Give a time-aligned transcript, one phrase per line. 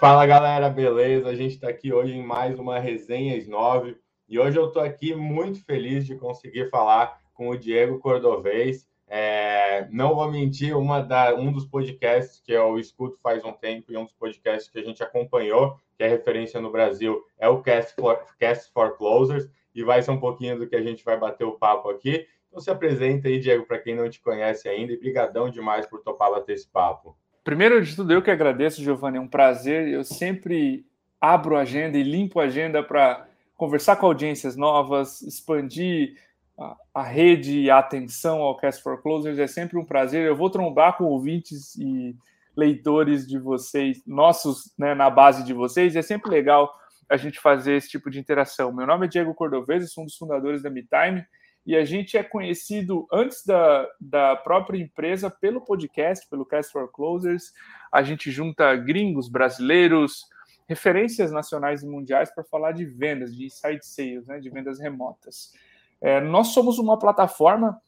[0.00, 1.28] Fala galera, beleza?
[1.28, 5.14] A gente está aqui hoje em mais uma Resenhas 9 e hoje eu estou aqui
[5.14, 8.88] muito feliz de conseguir falar com o Diego Cordovez.
[9.06, 13.92] É, não vou mentir, uma da, um dos podcasts que eu escuto faz um tempo
[13.92, 17.60] e um dos podcasts que a gente acompanhou, que é referência no Brasil, é o
[17.60, 21.18] Cast for, Cast for Closers e vai ser um pouquinho do que a gente vai
[21.18, 22.26] bater o papo aqui.
[22.48, 26.00] Então se apresenta aí, Diego, para quem não te conhece ainda e brigadão demais por
[26.00, 27.14] topar bater esse papo.
[27.50, 29.88] Primeiro de tudo, eu que agradeço, Giovanni, é um prazer.
[29.88, 30.86] Eu sempre
[31.20, 36.14] abro agenda e limpo agenda para conversar com audiências novas, expandir
[36.56, 39.40] a, a, rede e a atenção ao Cast for Closers.
[39.40, 40.24] É sempre um prazer.
[40.24, 42.14] Eu vou trombar com ouvintes e
[42.56, 45.96] leitores de vocês, nossos, né, na base de vocês.
[45.96, 46.72] É sempre legal
[47.08, 48.72] a gente fazer esse tipo de interação.
[48.72, 51.26] Meu nome é Diego Cordovez, sou um dos fundadores da MeTime
[51.66, 56.90] e a gente é conhecido antes da, da própria empresa pelo podcast, pelo Cast for
[56.90, 57.52] Closers.
[57.92, 60.26] A gente junta gringos, brasileiros,
[60.66, 65.52] referências nacionais e mundiais para falar de vendas, de inside sales, né, de vendas remotas.
[66.00, 67.80] É, nós somos uma plataforma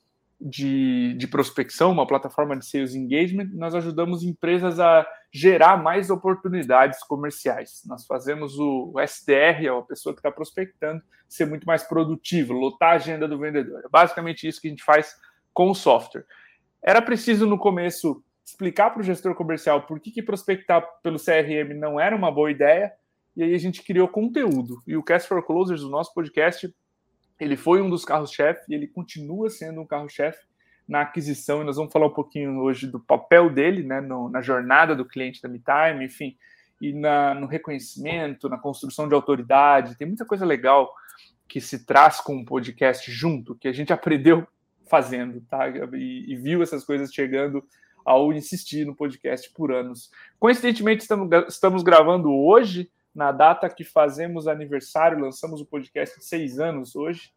[0.44, 6.98] de, de prospecção, uma plataforma de sales engagement, nós ajudamos empresas a gerar mais oportunidades
[7.04, 7.82] comerciais.
[7.86, 12.90] Nós fazemos o, o SDR, a pessoa que está prospectando, ser muito mais produtivo, lotar
[12.90, 13.82] a agenda do vendedor.
[13.84, 15.14] É basicamente isso que a gente faz
[15.54, 16.26] com o software.
[16.82, 21.72] Era preciso no começo explicar para o gestor comercial por que, que prospectar pelo CRM
[21.78, 22.92] não era uma boa ideia,
[23.36, 24.82] e aí a gente criou conteúdo.
[24.86, 26.74] E o Cast for Closers, o nosso podcast,
[27.42, 30.44] ele foi um dos carros-chefe e ele continua sendo um carro-chefe
[30.86, 31.60] na aquisição.
[31.60, 35.04] E nós vamos falar um pouquinho hoje do papel dele, né, no, na jornada do
[35.04, 36.36] cliente da MeTime, enfim,
[36.80, 39.96] e na, no reconhecimento, na construção de autoridade.
[39.96, 40.92] Tem muita coisa legal
[41.48, 44.46] que se traz com o podcast junto, que a gente aprendeu
[44.88, 45.68] fazendo, tá?
[45.68, 47.64] E, e viu essas coisas chegando
[48.04, 50.10] ao insistir no podcast por anos.
[50.38, 56.96] Coincidentemente, estamos, estamos gravando hoje na data que fazemos aniversário, lançamos o podcast seis anos
[56.96, 57.32] hoje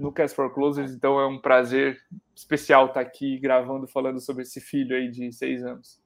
[0.00, 1.98] no Cast for Closers, então é um prazer
[2.34, 6.00] especial estar aqui gravando, falando sobre esse filho aí de seis anos.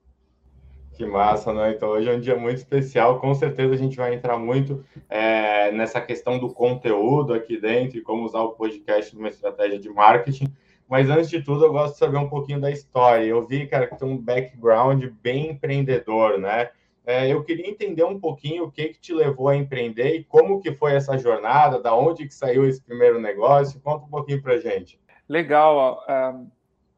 [0.96, 1.72] Que massa, né?
[1.72, 3.20] Então hoje é um dia muito especial.
[3.20, 8.02] Com certeza a gente vai entrar muito é, nessa questão do conteúdo aqui dentro e
[8.02, 10.46] como usar o podcast numa estratégia de marketing.
[10.88, 13.24] Mas antes de tudo, eu gosto de saber um pouquinho da história.
[13.24, 16.70] Eu vi, cara, que tem um background bem empreendedor, né?
[17.06, 20.60] É, eu queria entender um pouquinho o que, que te levou a empreender e como
[20.60, 23.80] que foi essa jornada, da onde que saiu esse primeiro negócio.
[23.80, 24.98] Conta um pouquinho para gente.
[25.28, 26.02] Legal.
[26.08, 26.40] A,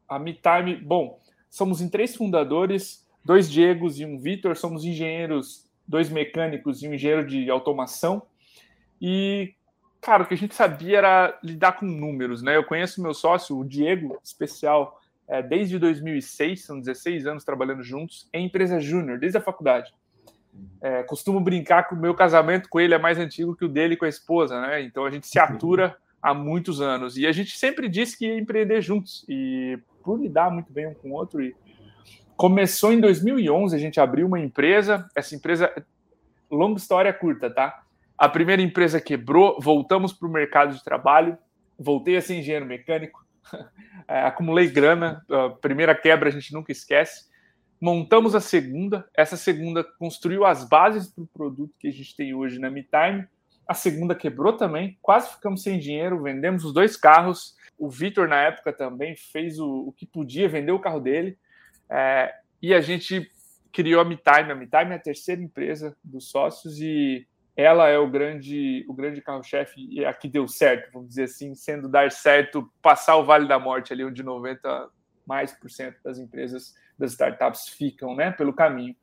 [0.07, 1.19] a MeTime, bom,
[1.49, 6.93] somos em três fundadores, dois Diegos e um Vitor, somos engenheiros, dois mecânicos e um
[6.93, 8.21] engenheiro de automação.
[9.01, 9.53] E,
[9.99, 12.55] cara, o que a gente sabia era lidar com números, né?
[12.55, 18.29] Eu conheço meu sócio, o Diego, especial, é, desde 2006, são 16 anos trabalhando juntos,
[18.33, 19.93] em empresa júnior, desde a faculdade.
[20.81, 23.97] É, costumo brincar que o meu casamento com ele é mais antigo que o dele
[23.97, 24.81] com a esposa, né?
[24.81, 27.17] Então a gente se atura há muitos anos.
[27.17, 29.25] E a gente sempre disse que ia empreender juntos.
[29.27, 31.43] E por lidar muito bem um com o outro.
[31.43, 31.55] E
[32.35, 35.07] começou em 2011, a gente abriu uma empresa.
[35.13, 35.71] Essa empresa,
[36.49, 37.83] longa história curta, tá?
[38.17, 41.37] A primeira empresa quebrou, voltamos para o mercado de trabalho,
[41.77, 43.26] voltei a ser engenheiro mecânico,
[44.07, 47.27] é, acumulei grana, a primeira quebra a gente nunca esquece.
[47.79, 52.33] Montamos a segunda, essa segunda construiu as bases para o produto que a gente tem
[52.33, 53.27] hoje na MeTime.
[53.67, 57.55] A segunda quebrou também, quase ficamos sem dinheiro, vendemos os dois carros.
[57.77, 61.37] O Vitor, na época, também fez o, o que podia, vendeu o carro dele.
[61.89, 63.29] É, e a gente
[63.71, 64.51] criou a MeTime.
[64.51, 67.27] A MeTime é a terceira empresa dos sócios e
[67.57, 72.11] ela é o grande o grande carro-chefe aqui deu certo, vamos dizer assim, sendo dar
[72.11, 74.89] certo, passar o Vale da Morte ali onde 90
[75.25, 78.95] mais por cento das empresas, das startups ficam, né, pelo caminho.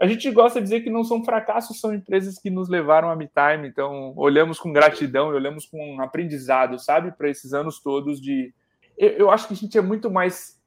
[0.00, 3.16] A gente gosta de dizer que não são fracassos, são empresas que nos levaram a
[3.16, 8.54] MeTime, então olhamos com gratidão e olhamos com aprendizado, sabe, para esses anos todos de
[8.96, 10.62] eu, eu, acho que a gente é muito mais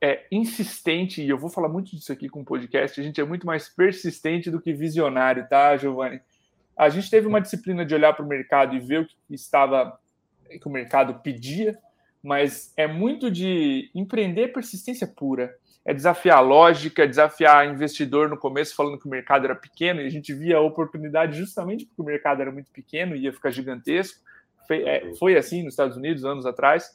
[0.00, 3.24] é, insistente, e eu vou falar muito disso aqui com o podcast, a gente é
[3.24, 6.20] muito mais persistente do que visionário, tá, Giovanni?
[6.78, 9.98] A gente teve uma disciplina de olhar para o mercado e ver o que estava
[10.48, 11.76] que o mercado pedia,
[12.22, 15.54] mas é muito de empreender persistência pura.
[15.84, 20.06] É desafiar a lógica, desafiar investidor no começo falando que o mercado era pequeno, e
[20.06, 23.50] a gente via a oportunidade justamente porque o mercado era muito pequeno e ia ficar
[23.50, 24.20] gigantesco.
[24.66, 26.94] Foi, é, foi assim nos Estados Unidos anos atrás.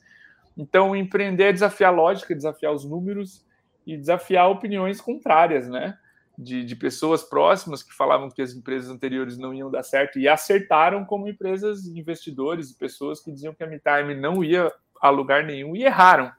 [0.57, 3.44] Então, empreender é desafiar a lógica, desafiar os números
[3.85, 5.97] e desafiar opiniões contrárias, né?
[6.38, 10.27] De, de, pessoas próximas que falavam que as empresas anteriores não iam dar certo e
[10.27, 15.44] acertaram como empresas investidores e pessoas que diziam que a MeTime não ia a lugar
[15.44, 16.31] nenhum e erraram.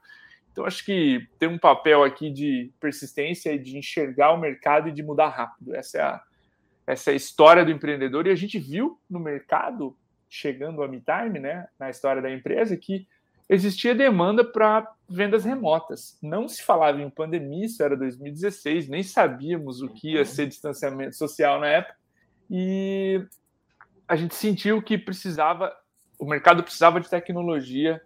[0.50, 4.93] Então acho que tem um papel aqui de persistência e de enxergar o mercado e
[4.93, 5.75] de mudar rápido.
[5.75, 6.23] Essa é a,
[6.87, 9.96] essa história do empreendedor e a gente viu no mercado
[10.29, 13.06] chegando a MeTime, né, na história da empresa, que
[13.49, 16.19] existia demanda para vendas remotas.
[16.23, 21.17] Não se falava em pandemia, isso era 2016, nem sabíamos o que ia ser distanciamento
[21.17, 21.96] social na época,
[22.50, 23.25] e
[24.06, 25.75] a gente sentiu que precisava,
[26.19, 28.00] o mercado precisava de tecnologia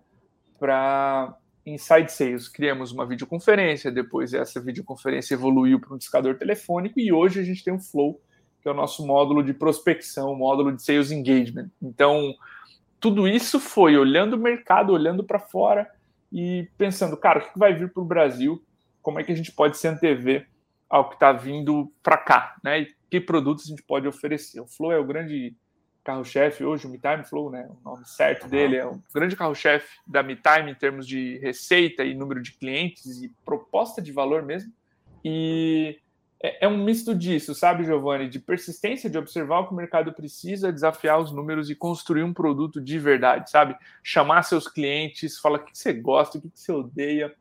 [0.59, 1.37] para
[1.67, 2.49] inside sales.
[2.49, 7.63] Criamos uma videoconferência, depois essa videoconferência evoluiu para um discador telefônico e hoje a gente
[7.63, 8.21] tem o Flow,
[8.61, 11.71] que é o nosso módulo de prospecção, módulo de sales engagement.
[11.83, 12.35] Então,
[13.01, 15.91] tudo isso foi olhando o mercado, olhando para fora
[16.33, 18.63] e pensando, cara, o que vai vir para o Brasil?
[19.03, 20.49] Como é que a gente pode se antever
[20.89, 22.81] ao que está vindo para cá, né?
[22.81, 24.61] E que produtos a gente pode oferecer?
[24.61, 25.55] O Flow é o grande
[26.03, 27.69] carro-chefe hoje, o MeTime Flow, né?
[27.69, 32.15] O nome certo dele é o grande carro-chefe da MeTime em termos de receita e
[32.15, 34.73] número de clientes e proposta de valor mesmo.
[35.25, 35.99] E
[36.41, 38.29] é, é um misto disso, sabe, Giovanni?
[38.29, 42.33] De persistência, de observar o que o mercado precisa, desafiar os números e construir um
[42.33, 43.77] produto de verdade, sabe?
[44.03, 47.35] Chamar seus clientes, falar o que você gosta, o que você odeia.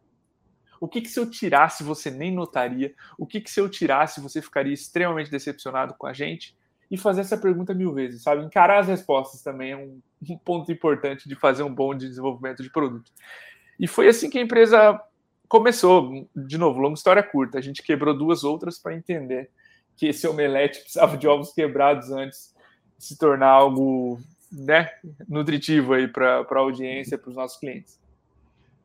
[0.79, 2.93] O que, que se eu tirasse você nem notaria?
[3.17, 6.55] O que, que se eu tirasse você ficaria extremamente decepcionado com a gente?
[6.89, 8.43] E fazer essa pergunta mil vezes, sabe?
[8.43, 12.71] Encarar as respostas também é um, um ponto importante de fazer um bom desenvolvimento de
[12.71, 13.11] produto.
[13.79, 14.99] E foi assim que a empresa
[15.47, 17.57] começou, de novo, longa história curta.
[17.57, 19.49] A gente quebrou duas outras para entender
[19.95, 22.53] que esse omelete precisava de ovos quebrados antes
[22.97, 24.19] de se tornar algo
[24.51, 24.89] né,
[25.27, 27.99] nutritivo aí para a audiência, para os nossos clientes.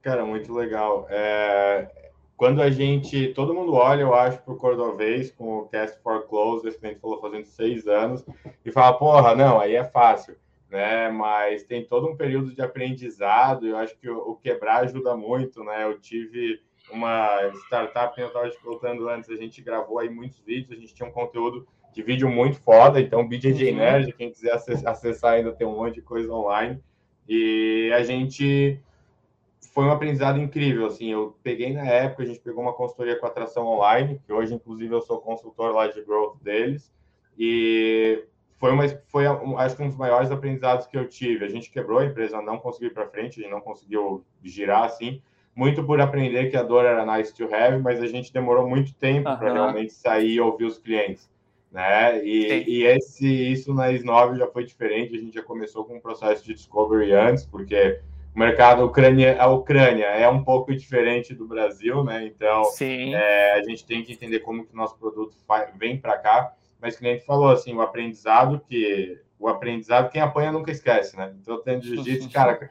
[0.00, 1.06] Cara, muito legal.
[1.10, 1.88] É,
[2.36, 6.26] quando a gente, todo mundo olha, eu acho, para o Cordovez com o Cast for
[6.26, 8.24] Close, esse gente falou fazendo seis anos,
[8.64, 10.36] e fala, porra, não, aí é fácil
[10.72, 11.10] né?
[11.10, 13.66] Mas tem todo um período de aprendizado.
[13.66, 15.84] Eu acho que o, o quebrar ajuda muito, né?
[15.84, 16.60] Eu tive
[16.90, 20.94] uma startup eu estava te contando antes, a gente gravou aí muitos vídeos, a gente
[20.94, 23.76] tinha um conteúdo de vídeo muito foda, então BJJ uhum.
[23.76, 24.52] Nerd, quem quiser
[24.84, 26.82] acessar ainda tem um monte de coisa online.
[27.28, 28.80] E a gente
[29.72, 33.26] foi um aprendizado incrível, assim, eu peguei na época, a gente pegou uma consultoria com
[33.26, 36.92] atração online, que hoje inclusive eu sou consultor lá de growth deles,
[37.38, 38.24] e
[38.62, 41.44] foi, uma, foi acho que um dos maiores aprendizados que eu tive.
[41.44, 44.84] A gente quebrou a empresa, não conseguiu ir para frente, a gente não conseguiu girar
[44.84, 45.20] assim,
[45.52, 48.94] muito por aprender que a dor era nice to have, mas a gente demorou muito
[48.94, 49.36] tempo uhum.
[49.36, 51.28] para realmente sair e ouvir os clientes.
[51.72, 52.24] Né?
[52.24, 56.00] E, e esse, isso na S9 já foi diferente, a gente já começou com um
[56.00, 57.98] processo de discovery antes, porque
[58.32, 62.24] o mercado Ucrânia, a Ucrânia é um pouco diferente do Brasil, né?
[62.26, 62.62] Então,
[63.12, 65.34] é, a gente tem que entender como que nosso produto
[65.76, 69.18] vem para cá mas que nem gente falou, assim, o aprendizado que...
[69.38, 71.34] O aprendizado, quem apanha nunca esquece, né?
[71.40, 72.70] Então, tendo jiu-jitsu, cara,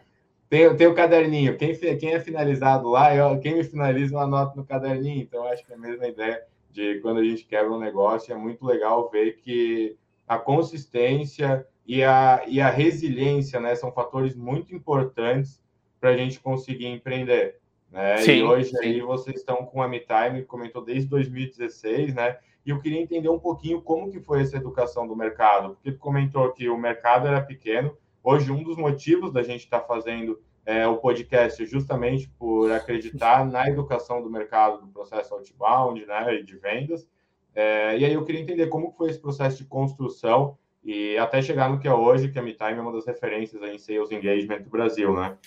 [0.50, 1.58] tem, tem o caderninho.
[1.58, 5.22] Quem, quem é finalizado lá, eu, quem me finaliza, eu anoto no caderninho.
[5.22, 8.38] Então, acho que é a mesma ideia de quando a gente quebra um negócio, é
[8.38, 9.98] muito legal ver que
[10.28, 15.62] a consistência e a, e a resiliência, né, são fatores muito importantes
[16.00, 17.60] para a gente conseguir empreender.
[17.92, 18.18] Né?
[18.18, 18.78] Sim, e hoje sim.
[18.78, 22.38] aí vocês estão com a MeTime, comentou desde 2016, né?
[22.66, 26.52] E eu queria entender um pouquinho como que foi essa educação do mercado, porque comentou
[26.52, 27.96] que o mercado era pequeno.
[28.24, 32.72] Hoje, um dos motivos da gente estar tá fazendo é, o podcast é justamente por
[32.72, 37.08] acreditar na educação do mercado, do processo outbound, né, e de vendas.
[37.54, 41.70] É, e aí eu queria entender como foi esse processo de construção e até chegar
[41.70, 44.70] no que é hoje, que a MeTime é uma das referências em Sales Engagement do
[44.70, 45.38] Brasil, né?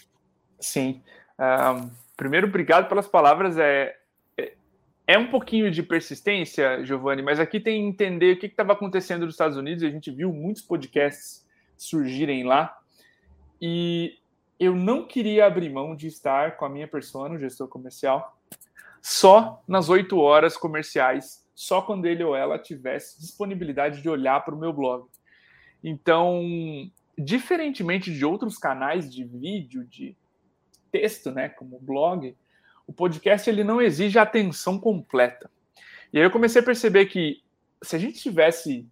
[0.61, 1.03] Sim.
[1.39, 3.59] Um, primeiro, obrigado pelas palavras.
[3.59, 3.97] É,
[5.07, 9.35] é um pouquinho de persistência, Giovanni, mas aqui tem entender o que estava acontecendo nos
[9.35, 9.85] Estados Unidos.
[9.85, 11.47] A gente viu muitos podcasts
[11.77, 12.79] surgirem lá
[13.61, 14.19] e
[14.59, 18.39] eu não queria abrir mão de estar com a minha persona, o gestor comercial,
[19.03, 24.55] só nas oito horas comerciais, só quando ele ou ela tivesse disponibilidade de olhar para
[24.55, 25.07] o meu blog.
[25.83, 26.43] Então,
[27.19, 30.17] diferentemente de outros canais de vídeo, de
[30.91, 32.35] texto, né, como blog,
[32.87, 35.51] o podcast ele não exige atenção completa.
[36.13, 37.43] E aí eu comecei a perceber que
[37.83, 38.89] se a gente estivesse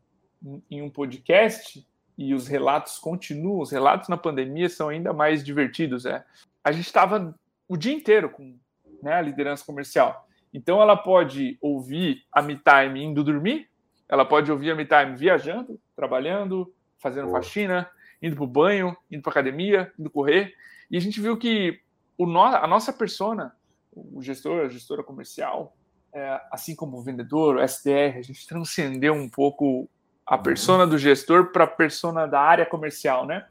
[0.70, 1.86] em um podcast
[2.18, 6.04] e os relatos continuam, os relatos na pandemia são ainda mais divertidos.
[6.04, 6.24] É.
[6.64, 7.34] A gente estava
[7.68, 8.58] o dia inteiro com
[9.02, 10.28] né, a liderança comercial.
[10.52, 13.68] Então ela pode ouvir a Me Time indo dormir,
[14.08, 17.88] ela pode ouvir a Me Time viajando, trabalhando, fazendo faxina,
[18.20, 20.54] indo para o banho, indo para academia, indo correr.
[20.90, 21.80] E a gente viu que
[22.18, 23.54] o no, a nossa persona
[23.94, 25.76] o gestor, a gestora comercial,
[26.14, 29.88] é, assim como o vendedor, o SDR, a gente transcendeu um pouco
[30.26, 30.42] a uhum.
[30.42, 33.46] persona do gestor para a persona da área comercial, né?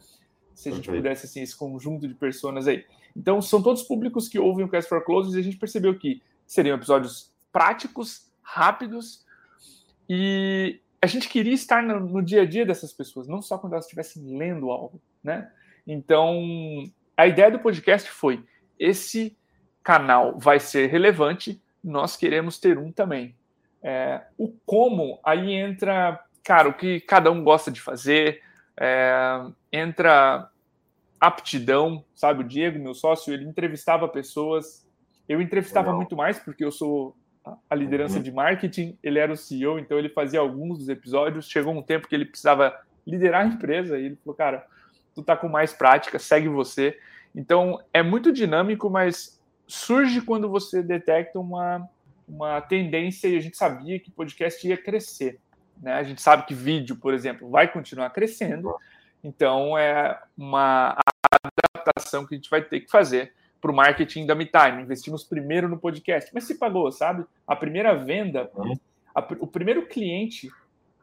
[0.54, 1.00] Se a gente okay.
[1.00, 2.86] pudesse, assim, esse conjunto de personas aí.
[3.16, 6.22] Então, são todos públicos que ouvem o Cast for Closes e a gente percebeu que
[6.46, 9.26] seriam episódios práticos, rápidos
[10.08, 13.74] e a gente queria estar no, no, dia a dia dessas pessoas, não só quando
[13.74, 15.52] elas estivessem lendo algo, né?
[15.88, 16.38] Então,
[17.18, 18.44] a ideia do podcast foi:
[18.78, 19.38] esse
[19.84, 23.36] canal vai ser relevante, nós queremos ter um também.
[23.82, 28.42] É, o como, aí entra, cara, o que cada um gosta de fazer,
[28.80, 30.50] é, entra
[31.20, 32.42] aptidão, sabe?
[32.42, 34.88] O Diego, meu sócio, ele entrevistava pessoas.
[35.28, 35.98] Eu entrevistava Legal.
[35.98, 37.16] muito mais, porque eu sou
[37.70, 38.24] a liderança uhum.
[38.24, 41.50] de marketing, ele era o CEO, então ele fazia alguns dos episódios.
[41.50, 44.66] Chegou um tempo que ele precisava liderar a empresa e ele falou: Cara,
[45.16, 46.98] tu tá com mais prática, segue você.
[47.36, 49.41] Então é muito dinâmico, mas
[49.72, 51.90] surge quando você detecta uma,
[52.28, 55.40] uma tendência e a gente sabia que o podcast ia crescer.
[55.82, 55.94] Né?
[55.94, 58.76] A gente sabe que vídeo, por exemplo, vai continuar crescendo,
[59.24, 60.98] então é uma
[61.74, 64.82] adaptação que a gente vai ter que fazer para o marketing da MeTime.
[64.82, 67.26] Investimos primeiro no podcast, mas se pagou, sabe?
[67.48, 68.78] A primeira venda, uhum.
[69.16, 70.50] a, o primeiro cliente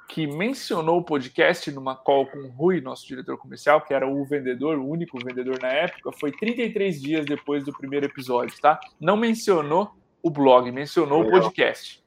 [0.09, 4.25] que mencionou o podcast numa call com o Rui, nosso diretor comercial, que era o
[4.25, 8.81] vendedor, o único vendedor na época, foi 33 dias depois do primeiro episódio, tá?
[8.99, 11.39] Não mencionou o blog, mencionou Legal.
[11.39, 12.03] o podcast.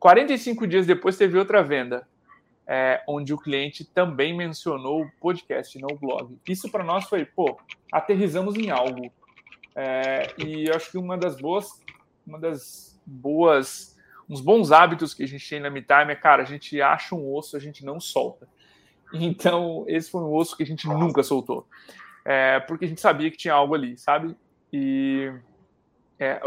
[0.00, 2.06] 45 dias depois teve outra venda,
[2.66, 6.36] é, onde o cliente também mencionou o podcast, não o blog.
[6.48, 7.56] Isso para nós foi, pô,
[7.92, 9.12] aterrizamos em algo.
[9.76, 11.68] É, e eu acho que uma das boas,
[12.26, 13.93] uma das boas,
[14.28, 17.32] uns bons hábitos que a gente tem na MeTime é, cara, a gente acha um
[17.32, 18.48] osso, a gente não solta.
[19.12, 21.66] Então, esse foi um osso que a gente nunca soltou.
[22.24, 24.34] É, porque a gente sabia que tinha algo ali, sabe?
[24.72, 25.32] E
[26.18, 26.40] é,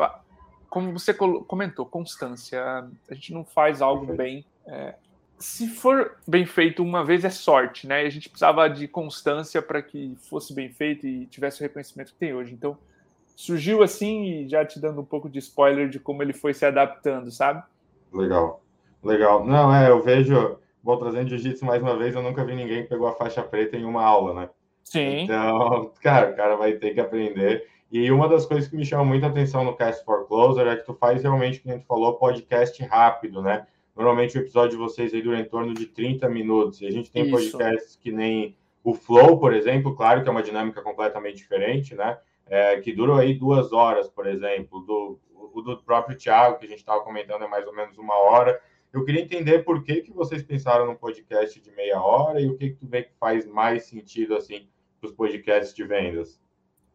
[0.70, 2.62] como você comentou, constância.
[3.10, 4.46] A gente não faz algo bem.
[4.66, 4.96] É,
[5.38, 8.02] se for bem feito uma vez é sorte, né?
[8.02, 12.20] A gente precisava de constância para que fosse bem feito e tivesse o reconhecimento que
[12.20, 12.54] tem hoje.
[12.54, 12.78] Então,
[13.38, 16.66] surgiu assim e já te dando um pouco de spoiler de como ele foi se
[16.66, 17.64] adaptando, sabe?
[18.12, 18.64] Legal,
[19.04, 19.46] legal.
[19.46, 22.90] Não, é, eu vejo, vou trazendo jiu-jitsu mais uma vez, eu nunca vi ninguém que
[22.90, 24.50] pegou a faixa preta em uma aula, né?
[24.84, 25.20] Sim.
[25.20, 27.68] Então, cara, o cara vai ter que aprender.
[27.92, 30.86] E uma das coisas que me chama muita atenção no Cast for Closer é que
[30.86, 33.68] tu faz realmente, como a gente falou, podcast rápido, né?
[33.96, 36.82] Normalmente o episódio de vocês aí dura em torno de 30 minutos.
[36.82, 37.32] E a gente tem Isso.
[37.32, 42.18] podcasts que nem o Flow, por exemplo, claro que é uma dinâmica completamente diferente, né?
[42.50, 45.20] É, que durou aí duas horas, por exemplo, do,
[45.54, 48.62] o do próprio Thiago, que a gente estava comentando, é mais ou menos uma hora.
[48.94, 52.58] Eu queria entender por que, que vocês pensaram num podcast de meia hora e o
[52.58, 54.68] que, que tu vê que faz mais sentido assim
[55.00, 56.40] para os podcasts de vendas.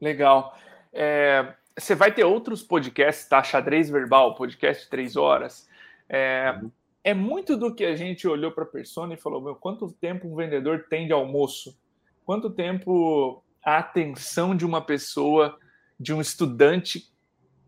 [0.01, 0.57] Legal.
[0.93, 3.43] É, você vai ter outros podcasts, tá?
[3.43, 5.69] Xadrez Verbal, podcast de três horas.
[6.09, 6.71] É, uhum.
[7.05, 10.29] é muito do que a gente olhou para a persona e falou: meu, quanto tempo
[10.29, 11.79] um vendedor tem de almoço?
[12.25, 15.59] Quanto tempo a atenção de uma pessoa,
[15.99, 17.13] de um estudante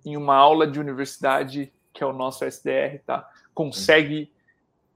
[0.04, 3.28] em uma aula de universidade, que é o nosso SDR, tá?
[3.54, 4.32] Consegue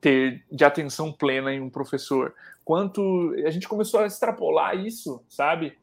[0.01, 2.35] ter de atenção plena em um professor.
[2.65, 5.79] Quanto a gente começou a extrapolar isso, sabe?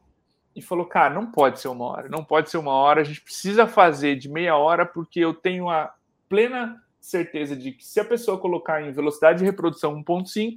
[0.56, 3.22] E falou, cara, não pode ser uma hora, não pode ser uma hora, a gente
[3.22, 5.94] precisa fazer de meia hora, porque eu tenho a
[6.30, 10.54] plena certeza de que se a pessoa colocar em velocidade de reprodução 1.5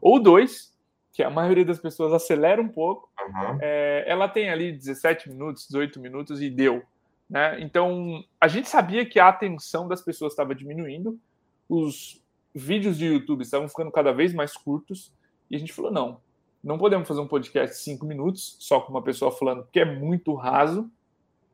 [0.00, 0.75] ou 2,
[1.16, 3.58] que a maioria das pessoas acelera um pouco, uhum.
[3.62, 6.82] é, ela tem ali 17 minutos, 18 minutos e deu.
[7.28, 7.58] Né?
[7.62, 11.18] Então, a gente sabia que a atenção das pessoas estava diminuindo,
[11.66, 12.22] os
[12.54, 15.10] vídeos de YouTube estavam ficando cada vez mais curtos,
[15.50, 16.20] e a gente falou: não,
[16.62, 19.86] não podemos fazer um podcast de 5 minutos só com uma pessoa falando, porque é
[19.86, 20.90] muito raso,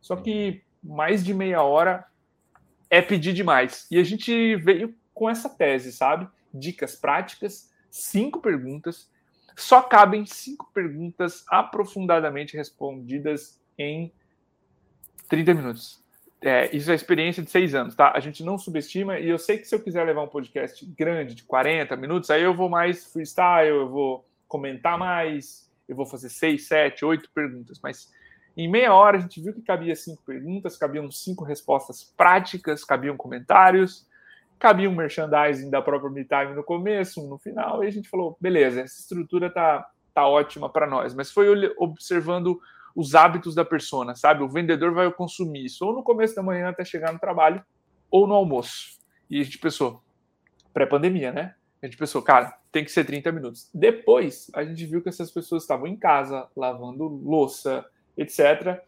[0.00, 2.04] só que mais de meia hora
[2.90, 3.86] é pedir demais.
[3.92, 6.26] E a gente veio com essa tese, sabe?
[6.52, 9.11] Dicas práticas, cinco perguntas
[9.56, 14.12] só cabem cinco perguntas aprofundadamente respondidas em
[15.28, 16.02] 30 minutos.
[16.40, 18.12] É, isso é experiência de seis anos, tá?
[18.14, 21.36] A gente não subestima, e eu sei que se eu quiser levar um podcast grande,
[21.36, 26.28] de 40 minutos, aí eu vou mais freestyle, eu vou comentar mais, eu vou fazer
[26.28, 28.12] seis, sete, oito perguntas, mas
[28.56, 33.16] em meia hora a gente viu que cabia cinco perguntas, cabiam cinco respostas práticas, cabiam
[33.16, 34.06] comentários,
[34.62, 38.38] cabia um merchandising da própria MeTime no começo, um no final, e a gente falou,
[38.40, 42.60] beleza, essa estrutura tá, tá ótima para nós, mas foi observando
[42.94, 44.44] os hábitos da persona, sabe?
[44.44, 47.60] O vendedor vai consumir isso ou no começo da manhã até chegar no trabalho,
[48.08, 49.00] ou no almoço.
[49.28, 50.00] E a gente pensou,
[50.72, 51.56] pré-pandemia, né?
[51.82, 53.68] A gente pensou, cara, tem que ser 30 minutos.
[53.74, 57.84] Depois, a gente viu que essas pessoas estavam em casa, lavando louça,
[58.16, 58.80] etc.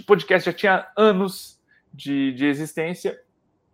[0.00, 1.58] O podcast já tinha anos
[1.94, 3.18] de, de existência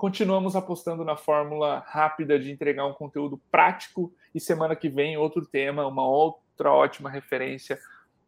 [0.05, 5.47] Continuamos apostando na fórmula rápida de entregar um conteúdo prático e semana que vem outro
[5.47, 7.79] tema, uma outra ótima referência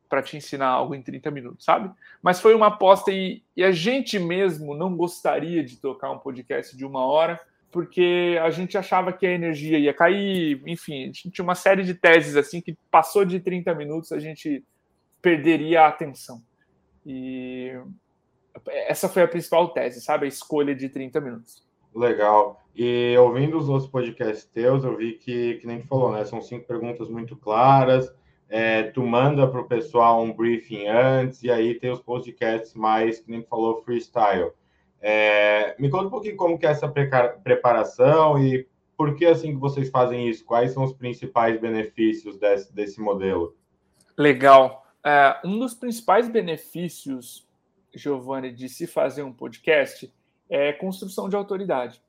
[0.09, 1.95] para te ensinar algo em 30 minutos, sabe?
[2.23, 6.75] Mas foi uma aposta e, e, a gente mesmo não gostaria de tocar um podcast
[6.75, 7.39] de uma hora,
[7.71, 11.85] porque a gente achava que a energia ia cair, enfim, a gente tinha uma série
[11.85, 14.65] de teses assim que passou de 30 minutos a gente
[15.21, 16.41] perderia a atenção.
[17.05, 17.79] E
[18.67, 20.25] essa foi a principal tese, sabe?
[20.25, 21.66] A escolha de 30 minutos.
[21.97, 22.63] Legal.
[22.75, 26.25] E ouvindo os outros podcasts teus, eu vi que, que nem tu falou, né?
[26.27, 28.13] São cinco perguntas muito claras.
[28.51, 33.19] É, tu manda para o pessoal um briefing antes, e aí tem os podcasts mais,
[33.19, 34.53] que nem tu falou, freestyle.
[35.01, 39.61] É, me conta um pouquinho como que é essa preparação e por que assim que
[39.61, 40.45] vocês fazem isso?
[40.45, 43.57] Quais são os principais benefícios desse, desse modelo?
[44.17, 44.87] Legal.
[45.03, 47.49] É, um dos principais benefícios,
[47.95, 50.13] Giovanni, de se fazer um podcast
[50.49, 52.01] é construção de autoridade.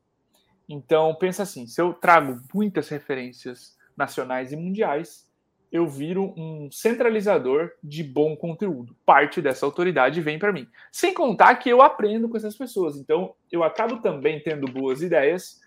[0.67, 5.27] Então, pensa assim: se eu trago muitas referências nacionais e mundiais,
[5.71, 8.95] eu viro um centralizador de bom conteúdo.
[9.05, 10.67] Parte dessa autoridade vem para mim.
[10.91, 12.97] Sem contar que eu aprendo com essas pessoas.
[12.97, 15.59] Então, eu acabo também tendo boas ideias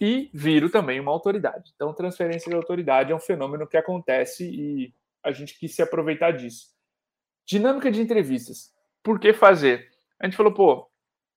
[0.00, 1.72] e viro também uma autoridade.
[1.74, 6.32] Então, transferência de autoridade é um fenômeno que acontece e a gente quis se aproveitar
[6.32, 6.70] disso.
[7.44, 8.72] Dinâmica de entrevistas.
[9.02, 9.90] Por que fazer?
[10.20, 10.88] A gente falou, pô,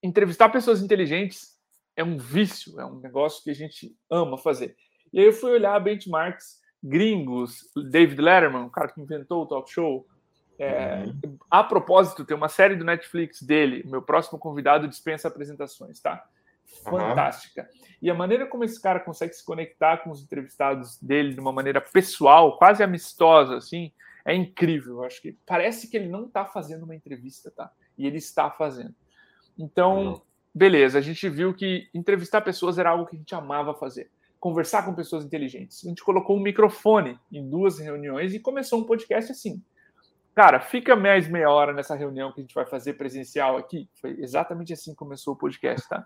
[0.05, 1.55] entrevistar pessoas inteligentes
[1.95, 4.75] é um vício, é um negócio que a gente ama fazer.
[5.11, 9.71] E aí eu fui olhar benchmarks gringos, David Letterman, o cara que inventou o talk
[9.71, 10.05] show.
[10.59, 11.37] É, uhum.
[11.49, 16.23] A propósito, tem uma série do Netflix dele, meu próximo convidado dispensa apresentações, tá?
[16.83, 17.63] Fantástica.
[17.63, 17.85] Uhum.
[18.01, 21.51] E a maneira como esse cara consegue se conectar com os entrevistados dele de uma
[21.51, 23.91] maneira pessoal, quase amistosa, assim,
[24.23, 24.97] é incrível.
[24.97, 27.71] Eu acho que parece que ele não está fazendo uma entrevista, tá?
[27.97, 28.93] E ele está fazendo.
[29.57, 30.21] Então, uhum.
[30.53, 34.09] beleza, a gente viu que entrevistar pessoas era algo que a gente amava fazer.
[34.39, 35.85] Conversar com pessoas inteligentes.
[35.85, 39.61] A gente colocou um microfone em duas reuniões e começou um podcast assim.
[40.35, 43.87] Cara, fica mais meia hora nessa reunião que a gente vai fazer presencial aqui.
[44.01, 46.05] Foi exatamente assim que começou o podcast, tá?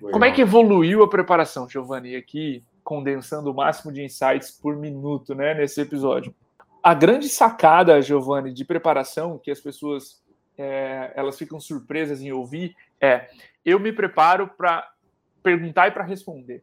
[0.00, 0.12] Legal.
[0.12, 2.16] Como é que evoluiu a preparação, Giovanni?
[2.16, 6.34] Aqui, condensando o máximo de insights por minuto, né, nesse episódio.
[6.82, 10.22] A grande sacada, Giovanni, de preparação que as pessoas
[10.58, 13.28] é, elas ficam surpresas em ouvir é
[13.64, 14.90] eu me preparo para
[15.42, 16.62] perguntar e para responder.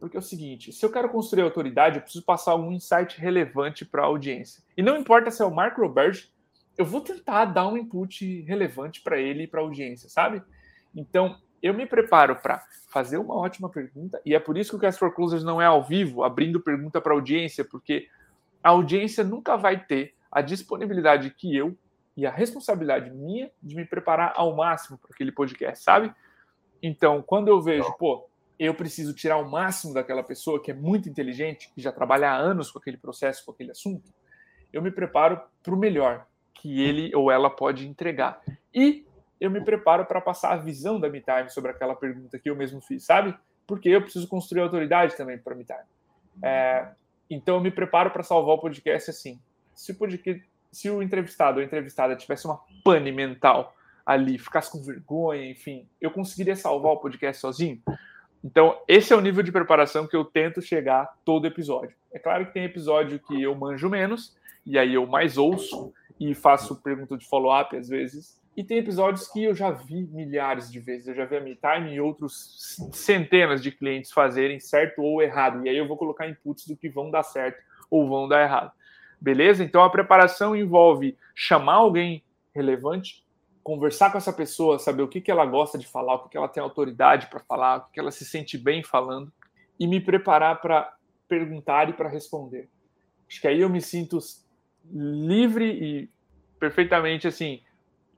[0.00, 3.84] Porque é o seguinte, se eu quero construir autoridade, eu preciso passar um insight relevante
[3.84, 4.62] para a audiência.
[4.76, 6.32] E não importa se é o Mark Roberge,
[6.76, 10.42] eu vou tentar dar um input relevante para ele e para a audiência, sabe?
[10.94, 14.78] Então, eu me preparo para fazer uma ótima pergunta, e é por isso que o
[14.78, 18.06] Cast for Closers não é ao vivo, abrindo pergunta para a audiência, porque
[18.62, 21.76] a audiência nunca vai ter a disponibilidade que eu
[22.18, 26.12] e a responsabilidade minha de me preparar ao máximo para aquele podcast, sabe?
[26.82, 28.28] Então, quando eu vejo, pô,
[28.58, 32.36] eu preciso tirar o máximo daquela pessoa que é muito inteligente, que já trabalha há
[32.36, 34.12] anos com aquele processo, com aquele assunto,
[34.72, 38.40] eu me preparo para o melhor que ele ou ela pode entregar.
[38.74, 39.06] E
[39.40, 42.80] eu me preparo para passar a visão da MeTime sobre aquela pergunta que eu mesmo
[42.80, 43.32] fiz, sabe?
[43.64, 45.78] Porque eu preciso construir autoridade também para a MeTime.
[46.42, 46.88] É,
[47.30, 49.38] então eu me preparo para salvar o podcast assim.
[49.72, 54.82] Se o podcast, se o entrevistado ou entrevistada tivesse uma pane mental ali, ficasse com
[54.82, 57.80] vergonha, enfim, eu conseguiria salvar o podcast sozinho?
[58.42, 61.94] Então, esse é o nível de preparação que eu tento chegar todo episódio.
[62.12, 66.34] É claro que tem episódio que eu manjo menos, e aí eu mais ouço e
[66.34, 68.38] faço pergunta de follow-up às vezes.
[68.56, 71.06] E tem episódios que eu já vi milhares de vezes.
[71.06, 75.64] Eu já vi a MeTime e outros centenas de clientes fazerem certo ou errado.
[75.64, 78.72] E aí eu vou colocar inputs do que vão dar certo ou vão dar errado.
[79.20, 79.64] Beleza?
[79.64, 82.22] Então a preparação envolve chamar alguém
[82.54, 83.24] relevante,
[83.62, 86.36] conversar com essa pessoa, saber o que, que ela gosta de falar, o que, que
[86.36, 89.32] ela tem autoridade para falar, o que, que ela se sente bem falando,
[89.78, 90.96] e me preparar para
[91.28, 92.68] perguntar e para responder.
[93.28, 94.18] Acho que aí eu me sinto
[94.90, 96.10] livre e
[96.58, 97.60] perfeitamente assim,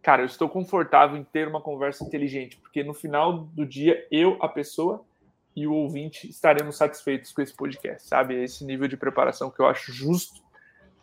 [0.00, 4.38] cara, eu estou confortável em ter uma conversa inteligente, porque no final do dia eu,
[4.40, 5.04] a pessoa
[5.54, 8.40] e o ouvinte estaremos satisfeitos com esse podcast, sabe?
[8.42, 10.40] Esse nível de preparação que eu acho justo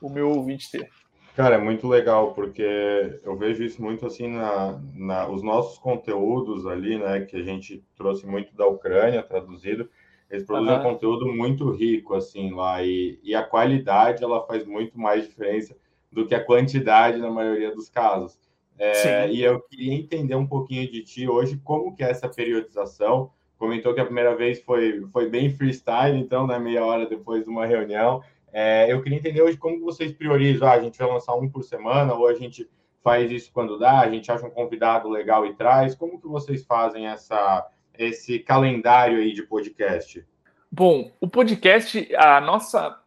[0.02, 0.90] o meu ouvinte ter.
[1.36, 6.66] Cara, é muito legal, porque eu vejo isso muito assim na, na os nossos conteúdos
[6.66, 9.88] ali, né, que a gente trouxe muito da Ucrânia, traduzido,
[10.32, 10.80] eles produzem uhum.
[10.80, 15.78] um conteúdo muito rico, assim, lá, e, e a qualidade, ela faz muito mais diferença
[16.12, 18.38] do que a quantidade na maioria dos casos.
[18.80, 23.32] É, e eu queria entender um pouquinho de ti hoje, como que é essa periodização,
[23.58, 27.50] comentou que a primeira vez foi, foi bem freestyle, então, né, meia hora depois de
[27.50, 30.68] uma reunião, é, eu queria entender hoje como vocês priorizam.
[30.68, 32.70] Ah, a gente vai lançar um por semana ou a gente
[33.04, 35.96] faz isso quando dá, a gente acha um convidado legal e traz.
[35.96, 37.66] Como que vocês fazem essa,
[37.98, 40.26] esse calendário aí de podcast?
[40.72, 43.00] Bom, o podcast, a nossa,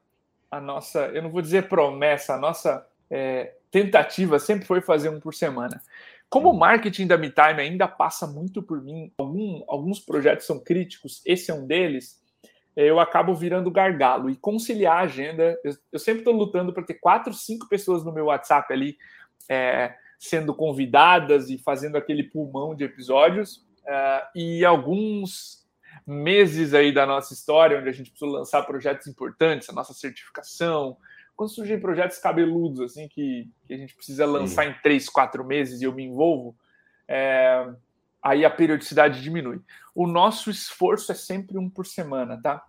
[0.50, 5.20] a nossa, eu não vou dizer promessa, a nossa é, tentativa sempre foi fazer um
[5.20, 5.82] por semana.
[6.28, 11.20] Como o marketing da MeTime ainda passa muito por mim, algum, alguns projetos são críticos,
[11.26, 12.19] esse é um deles,
[12.76, 15.58] eu acabo virando gargalo e conciliar a agenda.
[15.64, 18.96] Eu, eu sempre estou lutando para ter quatro, cinco pessoas no meu WhatsApp ali
[19.48, 23.66] é, sendo convidadas e fazendo aquele pulmão de episódios.
[23.86, 25.66] É, e alguns
[26.06, 30.96] meses aí da nossa história, onde a gente precisa lançar projetos importantes, a nossa certificação,
[31.36, 34.70] quando surgem projetos cabeludos, assim, que, que a gente precisa lançar Sim.
[34.70, 36.54] em três, quatro meses e eu me envolvo,
[37.08, 37.66] é,
[38.22, 39.60] aí a periodicidade diminui.
[39.94, 42.62] O nosso esforço é sempre um por semana, tá?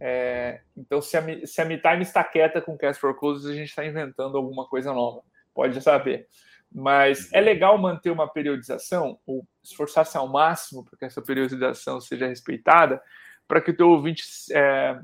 [0.00, 3.68] É, então, se a, se a MeTime está quieta com Cast for Closes, a gente
[3.68, 5.22] está inventando alguma coisa nova,
[5.54, 6.28] pode saber.
[6.74, 12.26] Mas é legal manter uma periodização, ou esforçar-se ao máximo para que essa periodização seja
[12.26, 13.00] respeitada,
[13.46, 14.98] para que o teu ouvinte é,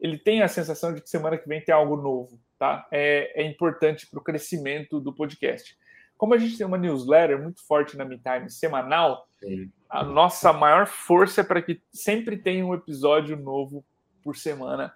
[0.00, 2.86] ele tenha a sensação de que semana que vem tem algo novo tá?
[2.90, 5.76] É, é importante para o crescimento do podcast.
[6.16, 9.70] Como a gente tem uma newsletter muito forte na MeTime semanal, Sim.
[9.88, 13.84] a nossa maior força é para que sempre tenha um episódio novo
[14.22, 14.92] por semana,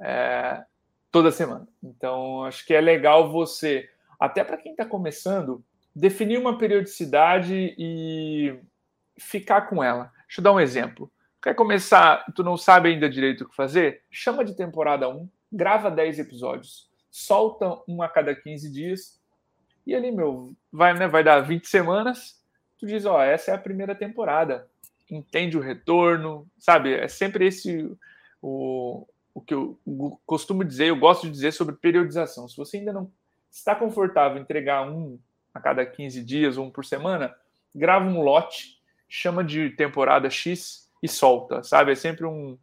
[0.00, 0.64] é,
[1.10, 1.68] toda semana.
[1.82, 8.58] Então, acho que é legal você, até para quem está começando, definir uma periodicidade e
[9.18, 10.10] ficar com ela.
[10.26, 11.12] Deixa eu dar um exemplo.
[11.42, 14.02] Quer começar, tu não sabe ainda direito o que fazer?
[14.10, 19.21] Chama de temporada 1, grava 10 episódios solta um a cada 15 dias.
[19.86, 22.40] E ali, meu, vai, né, vai dar 20 semanas.
[22.78, 24.68] Tu diz, ó, essa é a primeira temporada.
[25.10, 26.94] Entende o retorno, sabe?
[26.94, 27.90] É sempre esse
[28.40, 29.78] o, o que eu
[30.26, 32.48] costumo dizer, eu gosto de dizer sobre periodização.
[32.48, 33.10] Se você ainda não
[33.50, 35.18] está confortável em entregar um
[35.54, 37.34] a cada 15 dias um por semana,
[37.74, 41.92] grava um lote, chama de temporada X e solta, sabe?
[41.92, 42.58] É sempre um,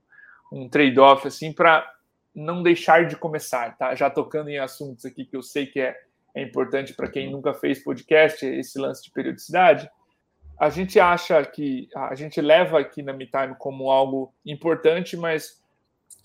[0.52, 1.88] um trade-off assim para
[2.34, 3.94] não deixar de começar, tá?
[3.96, 6.00] Já tocando em assuntos aqui que eu sei que é,
[6.36, 9.90] é importante para quem nunca fez podcast, esse lance de periodicidade.
[10.60, 15.64] A gente acha que a gente leva aqui na MeTime como algo importante, mas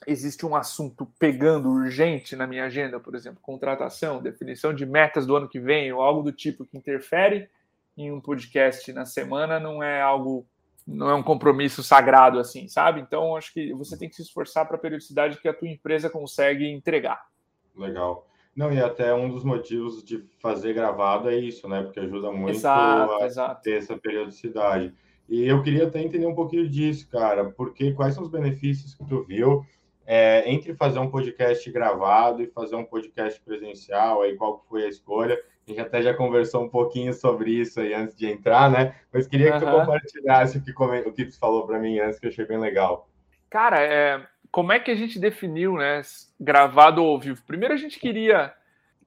[0.06, 5.36] existe um assunto pegando urgente na minha agenda, por exemplo, contratação, definição de metas do
[5.36, 7.48] ano que vem, ou algo do tipo que interfere
[7.96, 10.46] em um podcast na semana, não é algo
[10.86, 13.00] não é um compromisso sagrado assim, sabe?
[13.00, 16.10] Então acho que você tem que se esforçar para a periodicidade que a tua empresa
[16.10, 17.26] consegue entregar.
[17.74, 18.28] Legal.
[18.56, 21.82] Não, e até um dos motivos de fazer gravado é isso, né?
[21.82, 23.62] Porque ajuda muito exato, a exato.
[23.62, 24.94] ter essa periodicidade.
[25.28, 29.04] E eu queria até entender um pouquinho disso, cara, porque quais são os benefícios que
[29.04, 29.64] tu viu
[30.06, 34.88] é, entre fazer um podcast gravado e fazer um podcast presencial, aí qual foi a
[34.88, 35.40] escolha?
[35.66, 38.94] A gente até já conversou um pouquinho sobre isso aí antes de entrar, né?
[39.10, 39.72] Mas queria que uhum.
[39.72, 40.72] tu compartilhasse o que,
[41.08, 43.08] o que tu falou para mim antes, que eu achei bem legal.
[43.48, 46.00] Cara, é, como é que a gente definiu, né?
[46.38, 47.42] Gravado ou ao vivo?
[47.44, 48.54] Primeiro a gente queria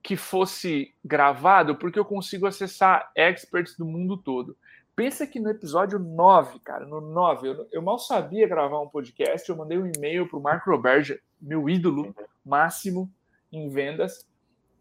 [0.04, 4.58] que fosse gravado porque eu consigo acessar experts do mundo todo.
[4.94, 9.48] Pensa que no episódio 9, cara, no 9, eu, eu mal sabia gravar um podcast,
[9.48, 12.14] eu mandei um e-mail para o Marco Roberge, meu ídolo
[12.46, 13.10] máximo
[13.50, 14.28] em vendas,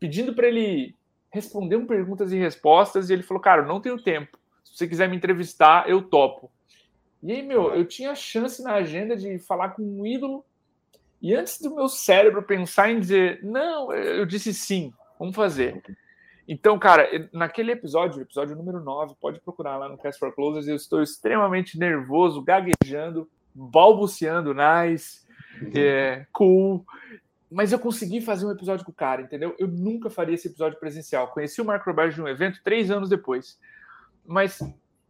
[0.00, 0.96] pedindo para ele
[1.30, 4.36] respondeu perguntas e respostas e ele falou: Cara, não tenho tempo.
[4.64, 6.50] Se você quiser me entrevistar, eu topo.
[7.22, 10.44] E aí, meu, eu tinha chance na agenda de falar com um ídolo.
[11.20, 15.82] E antes do meu cérebro pensar em dizer não, eu disse sim, vamos fazer.
[16.48, 20.76] Então, cara, naquele episódio, episódio número 9, pode procurar lá no Cast for Closers, eu
[20.76, 25.22] estou extremamente nervoso, gaguejando, balbuciando, nice,
[25.60, 25.72] uhum.
[25.74, 26.84] é, cool
[27.50, 29.54] mas eu consegui fazer um episódio com o cara, entendeu?
[29.58, 31.28] Eu nunca faria esse episódio presencial.
[31.28, 33.58] Conheci o Marco Roberto um evento três anos depois,
[34.26, 34.60] mas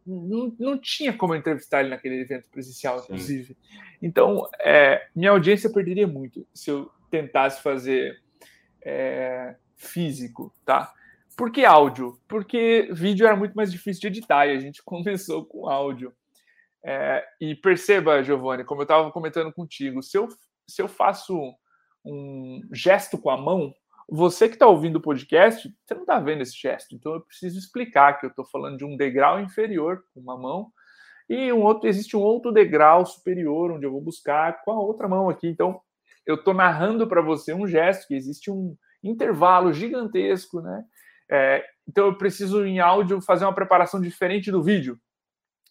[0.05, 3.57] não, não tinha como entrevistar ele naquele evento presencial, inclusive.
[4.01, 8.21] Então, é, minha audiência perderia muito se eu tentasse fazer
[8.81, 10.93] é, físico, tá?
[11.35, 12.19] Por que áudio?
[12.27, 16.13] Porque vídeo era muito mais difícil de editar e a gente começou com áudio.
[16.83, 20.27] É, e perceba, Giovanni, como eu estava comentando contigo, se eu,
[20.67, 21.53] se eu faço
[22.05, 23.73] um gesto com a mão,
[24.09, 26.95] você que está ouvindo o podcast, você não está vendo esse gesto.
[26.95, 30.71] Então eu preciso explicar que eu estou falando de um degrau inferior com uma mão
[31.29, 35.07] e um outro existe um outro degrau superior onde eu vou buscar com a outra
[35.07, 35.47] mão aqui.
[35.47, 35.79] Então
[36.25, 40.83] eu estou narrando para você um gesto que existe um intervalo gigantesco, né?
[41.29, 44.97] É, então eu preciso em áudio fazer uma preparação diferente do vídeo.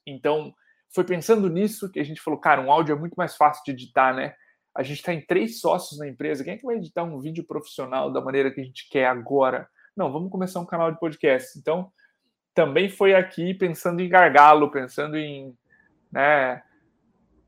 [0.06, 0.52] Então
[0.94, 3.72] foi pensando nisso que a gente falou, cara, um áudio é muito mais fácil de
[3.72, 4.34] editar, né?
[4.76, 6.44] a gente está em três sócios na empresa.
[6.44, 9.66] Quem é que vai editar um vídeo profissional da maneira que a gente quer agora?
[9.96, 11.58] Não, vamos começar um canal de podcast.
[11.58, 11.90] Então,
[12.56, 15.54] também foi aqui pensando em gargalo, pensando em
[16.10, 16.62] né,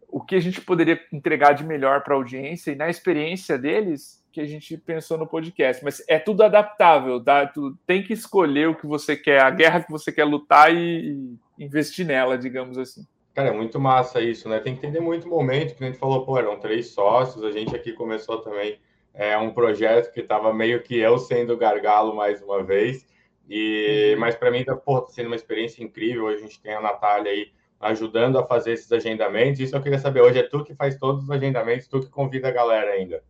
[0.07, 4.23] o que a gente poderia entregar de melhor para a audiência e na experiência deles,
[4.31, 5.83] que a gente pensou no podcast.
[5.83, 7.47] Mas é tudo adaptável, tá?
[7.47, 11.37] Tu tem que escolher o que você quer, a guerra que você quer lutar e,
[11.59, 13.07] e investir nela, digamos assim.
[13.35, 14.61] Cara, é muito massa isso, né?
[14.61, 17.51] Tem que entender muito o momento, que a gente falou, pô, eram três sócios, a
[17.51, 18.79] gente aqui começou também
[19.15, 23.07] é, um projeto que estava meio que eu sendo gargalo mais uma vez,
[23.49, 24.21] e uhum.
[24.21, 27.33] mas para mim tá, pô, tá sendo uma experiência incrível, a gente tem a Natália
[27.33, 30.99] aí ajudando a fazer esses agendamentos, isso eu queria saber, hoje é tu que faz
[30.99, 33.23] todos os agendamentos, tu que convida a galera ainda.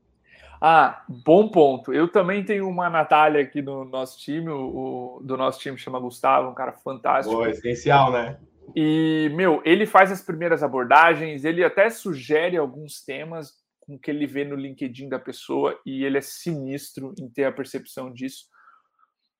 [0.60, 1.92] Ah, bom ponto.
[1.92, 6.00] Eu também tenho uma Natália aqui no nosso time, o, o do nosso time chama
[6.00, 7.36] Gustavo, um cara fantástico.
[7.36, 8.38] Boa, essencial, né?
[8.74, 14.26] E, meu, ele faz as primeiras abordagens, ele até sugere alguns temas com que ele
[14.26, 18.44] vê no LinkedIn da pessoa e ele é sinistro em ter a percepção disso.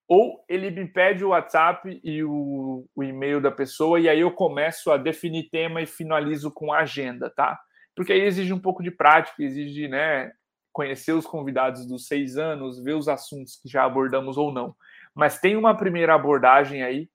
[0.09, 4.31] Ou ele me pede o WhatsApp e o, o e-mail da pessoa e aí eu
[4.31, 7.59] começo a definir tema e finalizo com a agenda, tá?
[7.95, 10.31] Porque aí exige um pouco de prática, exige, né,
[10.73, 14.75] conhecer os convidados dos seis anos, ver os assuntos que já abordamos ou não.
[15.13, 17.07] Mas tem uma primeira abordagem aí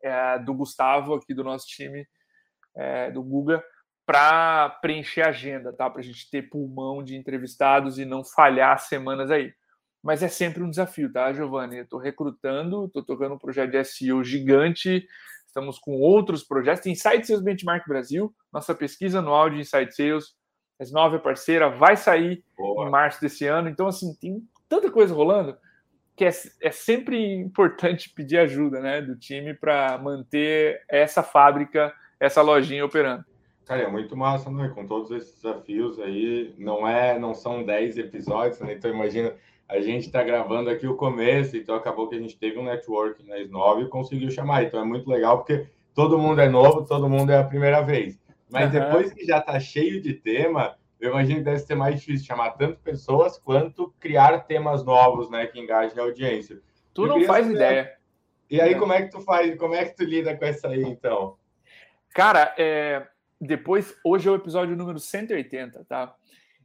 [0.00, 2.06] é, do Gustavo, aqui do nosso time,
[2.76, 3.64] é, do Guga,
[4.06, 5.90] para preencher a agenda, tá?
[5.90, 9.52] Para a gente ter pulmão de entrevistados e não falhar semanas aí.
[10.02, 11.78] Mas é sempre um desafio, tá, Giovanni?
[11.78, 15.06] Estou recrutando, estou tocando um projeto de SEO gigante,
[15.46, 16.82] estamos com outros projetos.
[16.82, 20.34] Tem Insight Sales Benchmark Brasil, nossa pesquisa anual de Insight Sales,
[20.80, 22.86] as nova parceira, vai sair Boa.
[22.86, 23.68] em março desse ano.
[23.68, 25.56] Então, assim, tem tanta coisa rolando
[26.16, 32.42] que é, é sempre importante pedir ajuda né, do time para manter essa fábrica, essa
[32.42, 33.24] lojinha operando.
[33.64, 34.70] Cara, é muito massa, né?
[34.74, 38.72] Com todos esses desafios aí, não é, não são 10 episódios, né?
[38.74, 39.32] Então imagina,
[39.68, 43.26] a gente está gravando aqui o começo, então acabou que a gente teve um network
[43.26, 44.64] na S9 e conseguiu chamar.
[44.64, 48.18] Então é muito legal porque todo mundo é novo, todo mundo é a primeira vez.
[48.50, 48.80] Mas uhum.
[48.80, 52.50] depois que já está cheio de tema, eu imagino que deve ser mais difícil chamar
[52.52, 56.60] tanto pessoas quanto criar temas novos, né, que engajem a audiência.
[56.94, 57.96] Tu eu não faz saber, ideia.
[58.50, 59.56] E aí, como é que tu faz?
[59.58, 61.36] Como é que tu lida com essa aí, então?
[62.10, 63.06] Cara, é...
[63.40, 66.14] depois, hoje é o episódio número 180, tá?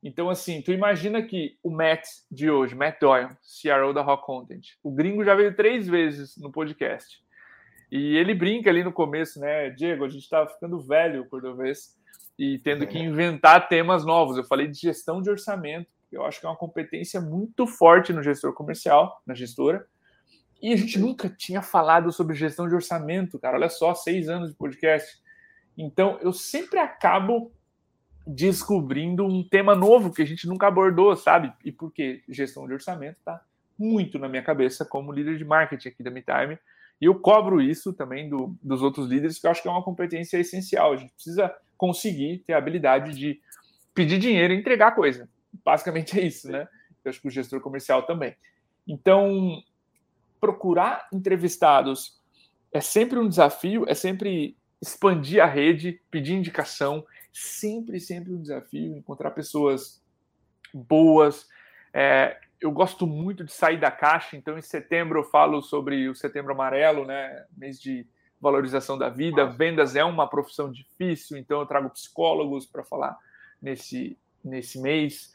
[0.08, 3.28] Então, assim, tu imagina que o Matt de hoje, Matt Doyle,
[3.62, 7.22] CRO da Rock Content, o gringo já veio três vezes no podcast.
[7.92, 9.70] E ele brinca ali no começo, né?
[9.70, 11.98] Diego, a gente tá ficando velho por vez
[12.40, 14.38] e tendo que inventar temas novos.
[14.38, 18.24] Eu falei de gestão de orçamento, eu acho que é uma competência muito forte no
[18.24, 19.86] gestor comercial, na gestora.
[20.62, 23.58] E a gente nunca tinha falado sobre gestão de orçamento, cara.
[23.58, 25.22] Olha só, seis anos de podcast.
[25.78, 27.52] Então, eu sempre acabo
[28.28, 31.54] descobrindo um tema novo que a gente nunca abordou, sabe?
[31.64, 32.22] E por quê?
[32.28, 33.42] Gestão de orçamento tá
[33.80, 36.60] muito na minha cabeça como líder de marketing aqui da MeTime.
[37.00, 39.84] E eu cobro isso também do, dos outros líderes, que eu acho que é uma
[39.84, 40.94] competência essencial.
[40.94, 43.40] A gente precisa conseguir ter a habilidade de
[43.94, 45.30] pedir dinheiro e entregar coisa.
[45.64, 46.68] Basicamente é isso, né?
[47.06, 48.36] Eu acho que o gestor comercial também.
[48.86, 49.64] Então,
[50.42, 52.20] procurar entrevistados
[52.74, 57.06] é sempre um desafio, é sempre expandir a rede, pedir indicação,
[57.38, 60.02] sempre, sempre um desafio, encontrar pessoas
[60.74, 61.48] boas.
[61.94, 66.16] É, eu gosto muito de sair da caixa, então em setembro eu falo sobre o
[66.16, 67.46] setembro amarelo, né?
[67.56, 68.08] Mês de
[68.42, 69.46] valorização da vida.
[69.46, 73.16] Vendas é uma profissão difícil, então eu trago psicólogos para falar
[73.62, 75.32] nesse, nesse mês.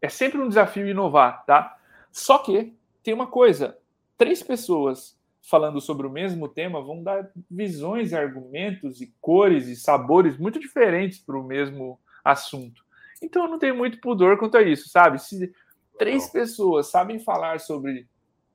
[0.00, 1.78] É sempre um desafio inovar, tá?
[2.10, 3.76] Só que tem uma coisa:
[4.16, 10.38] três pessoas falando sobre o mesmo tema vão dar visões, argumentos e cores e sabores
[10.38, 12.84] muito diferentes para o mesmo assunto.
[13.20, 15.18] Então eu não tenho muito pudor quanto a isso, sabe?
[15.18, 15.52] Se
[15.98, 18.08] três pessoas sabem falar sobre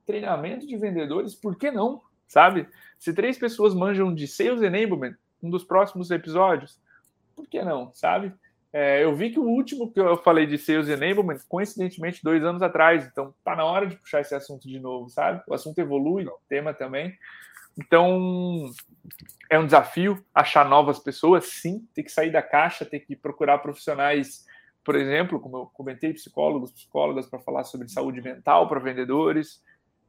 [0.06, 2.02] treinamento de vendedores, por que não?
[2.26, 2.66] Sabe?
[2.98, 6.80] Se três pessoas manjam de Sales Enablement, um dos próximos episódios,
[7.36, 8.34] por que não, sabe?
[8.72, 12.60] É, eu vi que o último que eu falei de Sales Enablement, coincidentemente, dois anos
[12.60, 15.42] atrás, então tá na hora de puxar esse assunto de novo, sabe?
[15.48, 17.16] O assunto evolui, o tema também.
[17.78, 18.70] Então,
[19.48, 23.58] é um desafio achar novas pessoas, sim, tem que sair da caixa, tem que procurar
[23.58, 24.44] profissionais,
[24.84, 29.62] por exemplo, como eu comentei, psicólogos, psicólogas para falar sobre saúde mental para vendedores,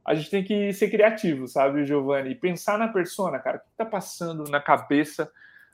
[0.04, 2.30] a gente tem que ser criativo, sabe, Giovanni?
[2.30, 3.58] E pensar na persona, cara.
[3.58, 5.30] O que está passando na cabeça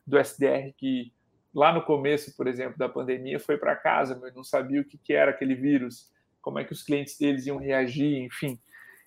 [0.07, 1.12] do SDR que
[1.57, 5.14] lá no começo, por exemplo, da pandemia, foi para casa, mas não sabia o que,
[5.14, 8.61] era aquele vírus, como é que os clientes deles iam reagir, enfim.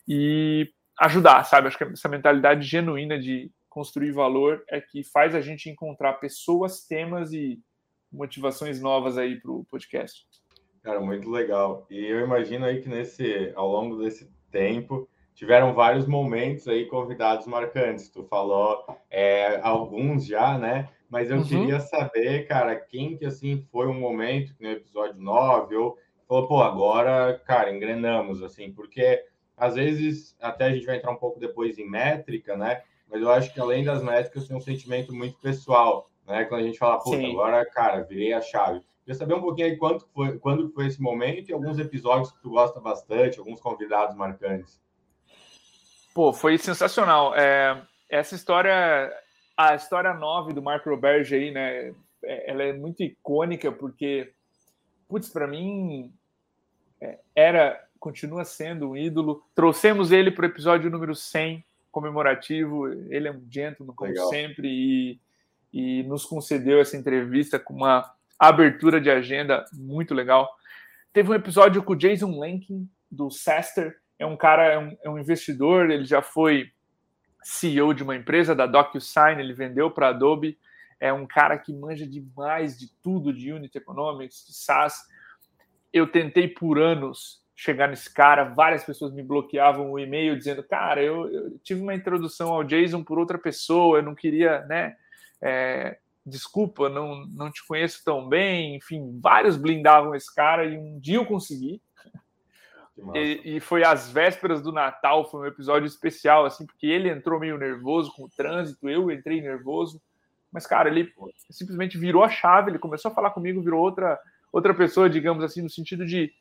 [0.07, 1.67] E ajudar, sabe?
[1.67, 6.83] Acho que essa mentalidade genuína de construir valor é que faz a gente encontrar pessoas,
[6.83, 7.62] temas e
[8.12, 10.25] motivações novas aí para o podcast.
[10.81, 11.85] Cara, muito legal.
[11.88, 15.07] E eu imagino aí que nesse, ao longo desse tempo.
[15.35, 18.09] Tiveram vários momentos aí, convidados marcantes.
[18.09, 20.89] Tu falou é, alguns já, né?
[21.09, 21.43] Mas eu uhum.
[21.43, 26.61] queria saber, cara, quem que assim foi um momento no episódio 9, ou falou, pô,
[26.61, 29.25] agora, cara, engrenamos, assim, porque
[29.59, 32.81] às vezes, até a gente vai entrar um pouco depois em métrica, né?
[33.09, 36.45] Mas eu acho que além das métricas, tem um sentimento muito pessoal, né?
[36.45, 38.81] Quando a gente fala, puta, agora, cara, virei a chave.
[39.03, 42.41] Queria saber um pouquinho aí quanto foi, quando foi esse momento e alguns episódios que
[42.41, 44.79] tu gosta bastante, alguns convidados marcantes.
[46.13, 47.35] Pô, foi sensacional.
[47.35, 49.11] É, essa história,
[49.59, 51.93] a história 9 do Marco Roberge aí, né?
[52.23, 54.31] É, ela é muito icônica porque,
[55.05, 56.13] putz, para mim
[57.01, 59.43] é, era, continua sendo um ídolo.
[59.53, 62.87] Trouxemos ele para o episódio número 100 comemorativo.
[62.87, 64.29] Ele é um gentleman, como Legal.
[64.29, 65.19] sempre, e,
[65.73, 70.49] e nos concedeu essa entrevista com uma abertura de agenda muito legal.
[71.11, 73.97] Teve um episódio com o Jason Lankin, do Sester.
[74.17, 76.71] É um cara, é um, é um investidor, ele já foi
[77.43, 80.58] CEO de uma empresa, da DocuSign, ele vendeu para Adobe.
[80.99, 85.02] É um cara que manja demais de tudo, de Unit Economics, de SaaS.
[85.93, 88.45] Eu tentei por anos chegar nesse cara.
[88.45, 93.04] Várias pessoas me bloqueavam o e-mail dizendo, cara, eu, eu, tive uma introdução ao Jason
[93.04, 94.95] por outra pessoa, eu não queria, né?
[95.41, 98.75] É, desculpa, não, não te conheço tão bem.
[98.75, 101.82] Enfim, vários blindavam esse cara e um dia eu consegui.
[103.13, 107.39] E, e, foi às vésperas do Natal, foi um episódio especial, assim, porque ele entrou
[107.39, 110.01] meio nervoso com o trânsito, eu entrei nervoso.
[110.51, 111.13] Mas, cara, ele
[111.49, 114.19] simplesmente virou a chave, ele começou a falar comigo, virou outra,
[114.51, 116.31] outra pessoa, digamos assim, no sentido de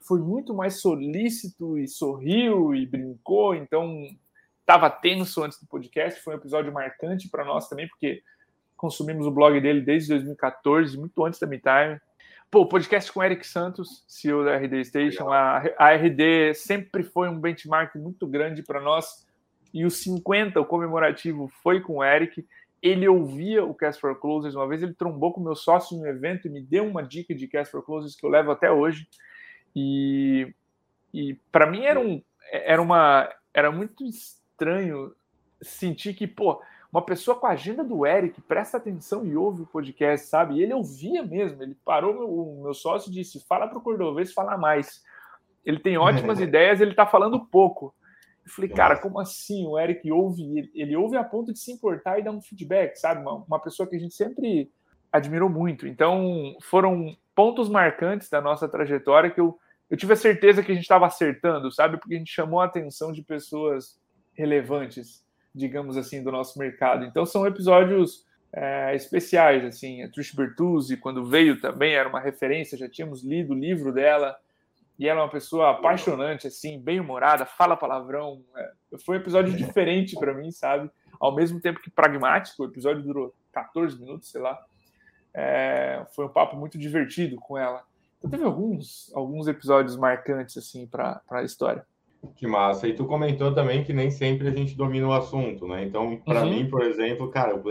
[0.00, 4.06] foi muito mais solícito e sorriu e brincou, então
[4.60, 8.22] estava tenso antes do podcast, foi um episódio marcante para nós também, porque
[8.76, 12.00] consumimos o blog dele desde 2014, muito antes da MeTime.
[12.50, 15.30] Pô, podcast com Eric Santos, CEO da RD Station.
[15.30, 19.26] A, a RD sempre foi um benchmark muito grande para nós.
[19.74, 22.46] E o 50, o comemorativo, foi com o Eric.
[22.80, 24.54] Ele ouvia o Cast for Closers.
[24.54, 27.46] Uma vez ele trombou com meu sócio um evento e me deu uma dica de
[27.46, 29.06] Cast for Closers que eu levo até hoje.
[29.76, 30.50] E,
[31.12, 35.14] e para mim era, um, era, uma, era muito estranho
[35.60, 39.66] sentir que, pô, uma pessoa com a agenda do Eric presta atenção e ouve o
[39.66, 40.54] podcast, sabe?
[40.54, 41.62] E ele ouvia mesmo.
[41.62, 45.02] Ele parou, meu, o meu sócio disse: fala para o Cordovez falar mais.
[45.64, 47.94] Ele tem ótimas ideias, ele está falando pouco.
[48.44, 49.66] Eu falei, cara, como assim?
[49.66, 52.96] O Eric ouve, ele, ele ouve a ponto de se importar e dar um feedback,
[52.96, 53.20] sabe?
[53.20, 54.72] Uma, uma pessoa que a gente sempre
[55.12, 55.86] admirou muito.
[55.86, 59.58] Então, foram pontos marcantes da nossa trajetória que eu,
[59.90, 61.98] eu tive a certeza que a gente estava acertando, sabe?
[61.98, 64.00] Porque a gente chamou a atenção de pessoas
[64.32, 65.22] relevantes
[65.54, 67.04] digamos assim, do nosso mercado.
[67.04, 70.02] Então são episódios é, especiais, assim.
[70.02, 74.36] A Trish Bertuzzi, quando veio também, era uma referência, já tínhamos lido o livro dela,
[74.98, 78.42] e ela é uma pessoa apaixonante, assim, bem humorada, fala palavrão.
[78.56, 78.72] É,
[79.04, 80.90] foi um episódio diferente para mim, sabe?
[81.20, 84.58] Ao mesmo tempo que pragmático, o episódio durou 14 minutos, sei lá.
[85.34, 87.84] É, foi um papo muito divertido com ela.
[88.18, 91.86] Então teve alguns, alguns episódios marcantes, assim, para a história.
[92.36, 92.88] Que massa.
[92.88, 95.84] E tu comentou também que nem sempre a gente domina o assunto, né?
[95.84, 96.50] Então, para uhum.
[96.50, 97.62] mim, por exemplo, cara, o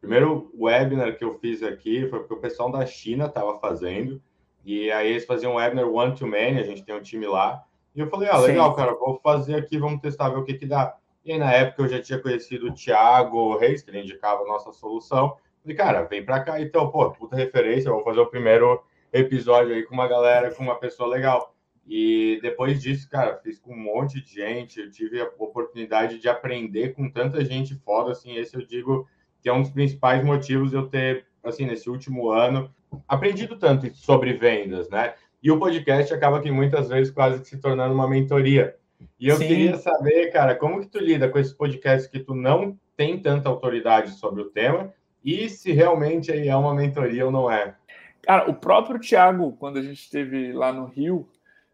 [0.00, 4.20] primeiro webinar que eu fiz aqui foi porque o pessoal da China estava fazendo,
[4.64, 7.62] e aí eles faziam um webinar one-to-many, a gente tem um time lá,
[7.94, 8.76] e eu falei, ah, legal, Sim.
[8.76, 10.96] cara, vou fazer aqui, vamos testar, ver o que que dá.
[11.24, 14.46] E aí, na época, eu já tinha conhecido o Thiago Reis, que ele indicava a
[14.46, 15.36] nossa solução.
[15.62, 18.82] Falei, cara, vem para cá, então, pô, puta referência, vou fazer o primeiro
[19.12, 21.54] episódio aí com uma galera, com uma pessoa legal.
[21.86, 26.28] E depois disso, cara, fiz com um monte de gente, eu tive a oportunidade de
[26.28, 29.08] aprender com tanta gente foda, assim, esse eu digo
[29.42, 32.72] que é um dos principais motivos eu ter, assim, nesse último ano,
[33.08, 35.14] aprendido tanto sobre vendas, né?
[35.42, 38.76] E o podcast acaba que muitas vezes quase se tornando uma mentoria.
[39.18, 39.48] E eu Sim.
[39.48, 43.48] queria saber, cara, como que tu lida com esses podcasts que tu não tem tanta
[43.48, 44.92] autoridade sobre o tema
[45.24, 47.74] e se realmente aí é uma mentoria ou não é?
[48.22, 51.26] Cara, o próprio Thiago, quando a gente esteve lá no Rio,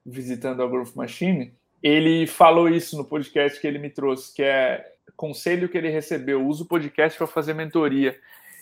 [0.06, 4.84] visitando a Growth Machine, ele falou isso no podcast que ele me trouxe, que é
[5.16, 8.16] conselho que ele recebeu, usa o podcast para fazer mentoria.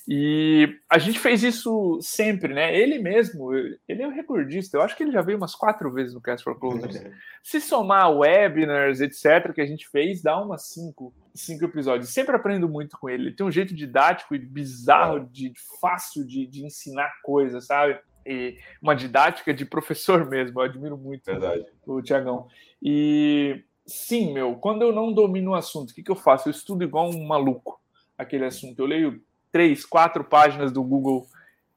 [0.07, 2.76] E a gente fez isso sempre, né?
[2.78, 4.76] Ele mesmo, ele é um recordista.
[4.76, 7.02] Eu acho que ele já veio umas quatro vezes no Cast for Closers.
[7.42, 12.11] Se somar webinars, etc., que a gente fez, dá umas cinco, cinco episódios.
[12.11, 13.28] Sempre aprendo muito com ele.
[13.28, 17.99] Ele tem um jeito didático e bizarro, de fácil de, de ensinar coisas, sabe?
[18.27, 20.61] E uma didática de professor mesmo.
[20.61, 21.66] Eu admiro muito Verdade.
[21.87, 22.49] o Tiagão.
[22.83, 26.49] E sim, meu, quando eu não domino o assunto, o que, que eu faço?
[26.49, 27.81] Eu estudo igual um maluco
[28.16, 28.79] aquele assunto.
[28.79, 29.22] Eu leio
[29.53, 31.27] três, quatro páginas do Google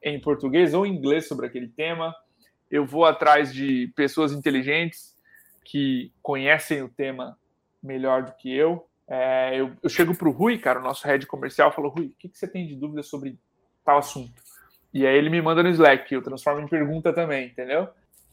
[0.01, 2.15] em português ou em inglês sobre aquele tema.
[2.69, 5.15] Eu vou atrás de pessoas inteligentes
[5.63, 7.37] que conhecem o tema
[7.81, 8.87] melhor do que eu.
[9.07, 12.13] É, eu, eu, chego para o Rui, cara, o nosso head comercial, falo, Rui, o
[12.17, 13.37] que, que você tem de dúvida sobre
[13.85, 14.33] tal assunto?
[14.97, 17.87] E aí ele me manda no Slack, eu transformo em pergunta também, entendeu?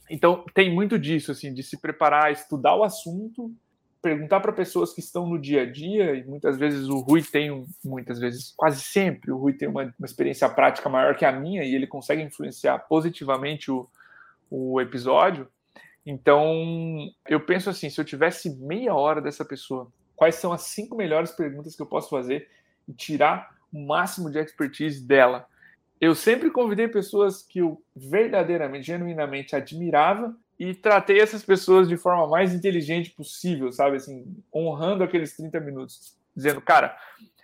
[0.09, 3.53] Então, tem muito disso, assim, de se preparar, estudar o assunto,
[4.01, 7.67] perguntar para pessoas que estão no dia a dia, e muitas vezes o Rui tem,
[7.85, 11.63] muitas vezes, quase sempre, o Rui tem uma, uma experiência prática maior que a minha
[11.63, 13.87] e ele consegue influenciar positivamente o,
[14.51, 15.47] o episódio.
[16.07, 20.97] Então, eu penso assim: se eu tivesse meia hora dessa pessoa, quais são as cinco
[20.97, 22.49] melhores perguntas que eu posso fazer
[22.89, 25.47] e tirar o máximo de expertise dela?
[26.01, 32.29] Eu sempre convidei pessoas que eu verdadeiramente, genuinamente admirava e tratei essas pessoas de forma
[32.29, 33.97] mais inteligente possível, sabe?
[33.97, 34.25] Assim,
[34.55, 36.97] honrando aqueles 30 minutos, dizendo, cara,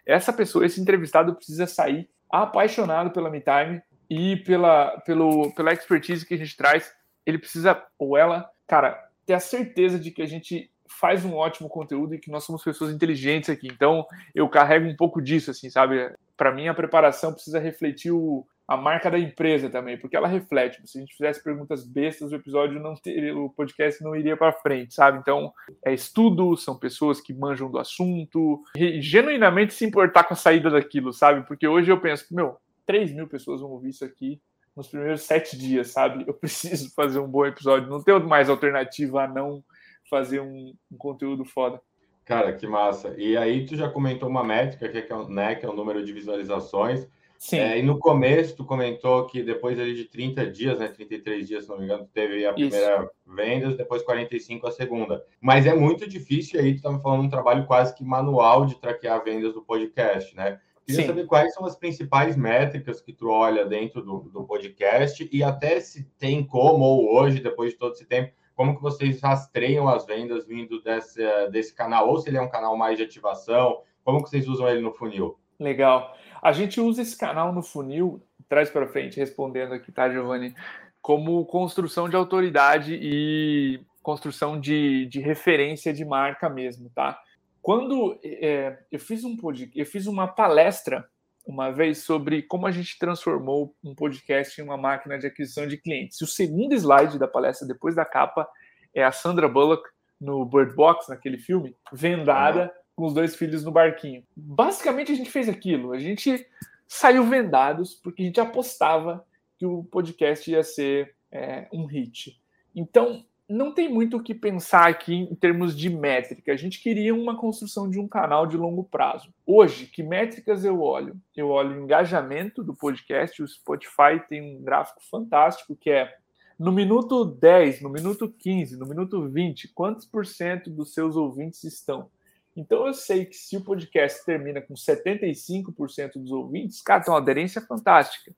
[0.07, 6.35] essa pessoa, esse entrevistado precisa sair apaixonado pela MeTime e pela, pelo, pela expertise que
[6.35, 6.93] a gente traz.
[7.25, 11.69] Ele precisa, ou ela, cara, ter a certeza de que a gente faz um ótimo
[11.69, 13.69] conteúdo e que nós somos pessoas inteligentes aqui.
[13.69, 16.13] Então, eu carrego um pouco disso, assim, sabe?
[16.41, 20.81] Para mim, a preparação precisa refletir o, a marca da empresa também, porque ela reflete.
[20.87, 24.51] Se a gente fizesse perguntas bestas, o episódio não teria, o podcast não iria para
[24.51, 25.19] frente, sabe?
[25.19, 25.53] Então,
[25.85, 30.71] é estudo, são pessoas que manjam do assunto, e genuinamente se importar com a saída
[30.71, 31.47] daquilo, sabe?
[31.47, 34.41] Porque hoje eu penso, meu, 3 mil pessoas vão ouvir isso aqui
[34.75, 36.25] nos primeiros sete dias, sabe?
[36.27, 39.63] Eu preciso fazer um bom episódio, não tenho mais alternativa a não
[40.09, 41.83] fazer um, um conteúdo foda.
[42.31, 43.13] Cara, que massa.
[43.19, 46.13] E aí tu já comentou uma métrica que é, né, que é o número de
[46.13, 47.09] visualizações.
[47.37, 47.59] Sim.
[47.59, 51.65] É, e no começo, tu comentou que depois ali de 30 dias, né, 33 dias,
[51.65, 53.11] se não me engano, teve a primeira Isso.
[53.27, 55.25] venda, depois 45 a segunda.
[55.41, 59.25] Mas é muito difícil, aí tu estava falando um trabalho quase que manual de traquear
[59.25, 60.61] vendas do podcast, né?
[60.87, 61.09] Queria Sim.
[61.09, 65.81] saber quais são as principais métricas que tu olha dentro do, do podcast e até
[65.81, 70.05] se tem como, ou hoje, depois de todo esse tempo, como que vocês rastreiam as
[70.05, 74.23] vendas vindo desse, desse canal, ou se ele é um canal mais de ativação, como
[74.23, 75.39] que vocês usam ele no funil?
[75.59, 76.15] Legal.
[76.43, 80.55] A gente usa esse canal no funil, traz para frente, respondendo aqui, tá, Giovanni?
[81.01, 87.19] Como construção de autoridade e construção de, de referência de marca mesmo, tá?
[87.63, 91.09] Quando é, eu fiz um podcast, eu fiz uma palestra
[91.47, 95.77] uma vez sobre como a gente transformou um podcast em uma máquina de aquisição de
[95.77, 96.21] clientes.
[96.21, 98.49] E o segundo slide da palestra, depois da capa,
[98.95, 99.89] é a Sandra Bullock
[100.21, 104.23] no Bird Box, naquele filme, vendada com os dois filhos no barquinho.
[104.37, 105.93] Basicamente, a gente fez aquilo.
[105.93, 106.47] A gente
[106.87, 109.25] saiu vendados porque a gente apostava
[109.59, 112.39] que o podcast ia ser é, um hit.
[112.75, 116.53] Então, não tem muito o que pensar aqui em termos de métrica.
[116.53, 119.35] A gente queria uma construção de um canal de longo prazo.
[119.45, 121.21] Hoje, que métricas eu olho?
[121.37, 123.43] Eu olho o engajamento do podcast.
[123.43, 126.15] O Spotify tem um gráfico fantástico que é
[126.57, 131.65] no minuto 10, no minuto 15, no minuto 20, quantos por cento dos seus ouvintes
[131.65, 132.09] estão?
[132.55, 137.19] Então eu sei que se o podcast termina com 75% dos ouvintes, cara, tem uma
[137.19, 138.33] aderência fantástica.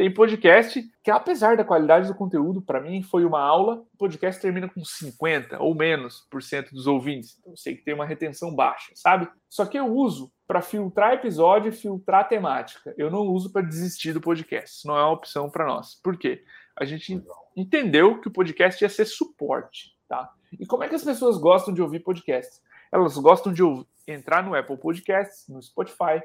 [0.00, 4.40] Tem podcast que, apesar da qualidade do conteúdo, para mim foi uma aula, o podcast
[4.40, 7.36] termina com 50% ou menos por cento dos ouvintes.
[7.38, 9.28] Então eu sei que tem uma retenção baixa, sabe?
[9.46, 12.94] Só que eu uso para filtrar episódio e filtrar temática.
[12.96, 14.74] Eu não uso para desistir do podcast.
[14.74, 15.96] Isso não é uma opção para nós.
[16.02, 16.44] Por quê?
[16.74, 17.22] A gente
[17.54, 20.32] entendeu que o podcast ia ser suporte, tá?
[20.58, 22.62] E como é que as pessoas gostam de ouvir podcasts?
[22.90, 23.62] Elas gostam de
[24.08, 26.22] entrar no Apple Podcasts, no Spotify,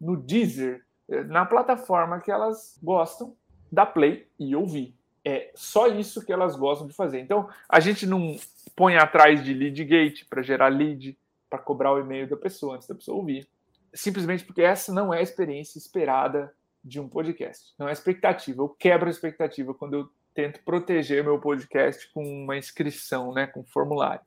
[0.00, 0.87] no Deezer,
[1.26, 3.34] na plataforma que elas gostam,
[3.70, 4.94] dar play e ouvir.
[5.24, 7.20] É só isso que elas gostam de fazer.
[7.20, 8.36] Então, a gente não
[8.76, 11.18] põe atrás de lead gate para gerar lead,
[11.50, 13.46] para cobrar o e-mail da pessoa antes da pessoa ouvir.
[13.92, 16.52] Simplesmente porque essa não é a experiência esperada
[16.84, 17.74] de um podcast.
[17.78, 18.62] Não é expectativa.
[18.62, 23.60] Eu quebro a expectativa quando eu tento proteger meu podcast com uma inscrição, né, com
[23.60, 24.20] um formulário.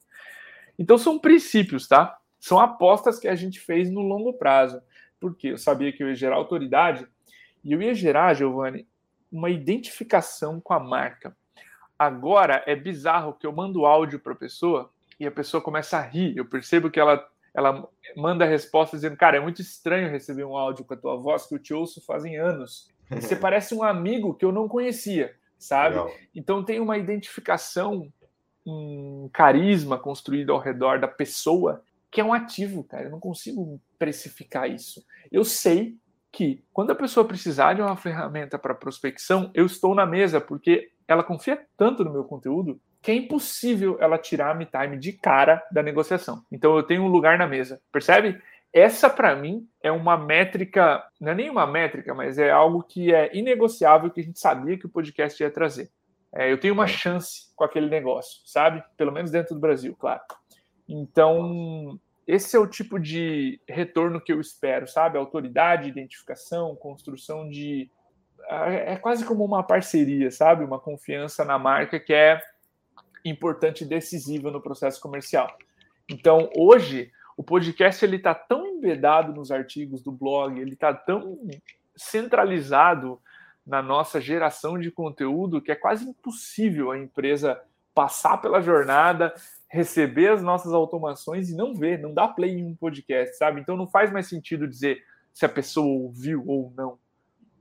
[0.78, 2.18] Então são princípios, tá?
[2.40, 4.82] São apostas que a gente fez no longo prazo.
[5.22, 7.08] Porque eu sabia que eu ia gerar autoridade
[7.64, 8.88] e eu ia gerar, Giovanni,
[9.32, 11.38] uma identificação com a marca.
[11.98, 16.02] Agora é bizarro que eu mando áudio para a pessoa e a pessoa começa a
[16.02, 16.36] rir.
[16.36, 20.58] Eu percebo que ela, ela manda a resposta dizendo: Cara, é muito estranho receber um
[20.58, 22.90] áudio com a tua voz que eu te ouço fazem anos.
[23.12, 25.96] Você parece um amigo que eu não conhecia, sabe?
[25.96, 26.12] Legal.
[26.34, 28.12] Então tem uma identificação
[28.66, 33.06] um carisma construído ao redor da pessoa que é um ativo, cara.
[33.06, 35.02] Eu não consigo precificar isso.
[35.32, 35.96] Eu sei
[36.32, 40.92] que quando a pessoa precisar de uma ferramenta para prospecção, eu estou na mesa porque
[41.08, 45.14] ela confia tanto no meu conteúdo que é impossível ela tirar a me time de
[45.14, 46.44] cara da negociação.
[46.52, 48.40] Então eu tenho um lugar na mesa, percebe?
[48.72, 53.14] Essa para mim é uma métrica, não é nem uma métrica, mas é algo que
[53.14, 55.90] é inegociável que a gente sabia que o podcast ia trazer.
[56.34, 58.82] É, eu tenho uma chance com aquele negócio, sabe?
[58.96, 60.22] Pelo menos dentro do Brasil, claro.
[60.94, 65.18] Então, esse é o tipo de retorno que eu espero, sabe?
[65.18, 67.90] Autoridade, identificação, construção de.
[68.50, 70.66] É quase como uma parceria, sabe?
[70.66, 72.42] Uma confiança na marca que é
[73.24, 75.48] importante e decisiva no processo comercial.
[76.10, 81.40] Então, hoje, o podcast ele está tão embedado nos artigos do blog, ele está tão
[81.96, 83.22] centralizado
[83.66, 87.62] na nossa geração de conteúdo que é quase impossível a empresa
[87.94, 89.34] passar pela jornada,
[89.72, 93.62] receber as nossas automações e não ver, não dá play em um podcast, sabe?
[93.62, 95.02] Então não faz mais sentido dizer
[95.34, 97.00] se a pessoa ouviu ou não.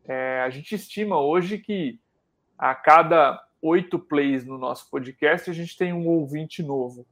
[0.05, 2.01] É, a gente estima hoje que
[2.59, 7.07] a cada oito plays no nosso podcast a gente tem um ouvinte novo.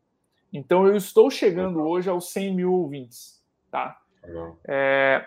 [0.52, 3.40] Então eu estou chegando hoje aos 100 mil ouvintes,
[3.70, 4.00] tá?
[4.66, 5.24] É,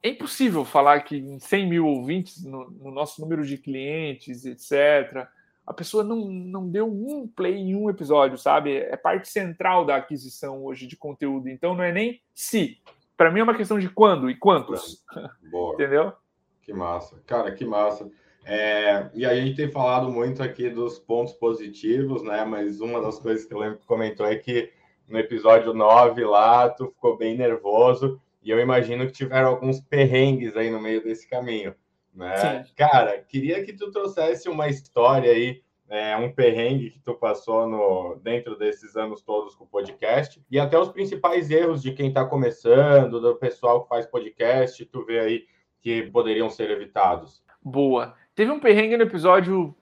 [0.00, 5.26] é impossível falar que em 100 mil ouvintes, no, no, nosso número de clientes, etc.,
[5.70, 8.76] a pessoa não, não deu um play em um episódio, sabe?
[8.76, 11.48] É parte central da aquisição hoje de conteúdo.
[11.48, 12.78] Então não é nem se.
[13.16, 15.04] Para mim é uma questão de quando e quantos.
[15.48, 15.74] Boa.
[15.78, 16.12] Entendeu?
[16.60, 17.22] Que massa.
[17.24, 18.10] Cara, que massa.
[18.44, 22.44] É, e a gente tem falado muito aqui dos pontos positivos, né?
[22.44, 24.72] Mas uma das coisas que eu lembro que comentou é que
[25.06, 30.56] no episódio 9 lá, tu ficou bem nervoso e eu imagino que tiveram alguns perrengues
[30.56, 31.76] aí no meio desse caminho,
[32.14, 32.64] né?
[32.76, 38.16] Cara, queria que tu trouxesse uma história aí, é, um perrengue que tu passou no,
[38.22, 42.24] dentro desses anos todos com o podcast e até os principais erros de quem está
[42.24, 45.46] começando, do pessoal que faz podcast, tu vê aí
[45.80, 47.42] que poderiam ser evitados.
[47.62, 48.14] Boa.
[48.34, 49.74] Teve um perrengue no episódio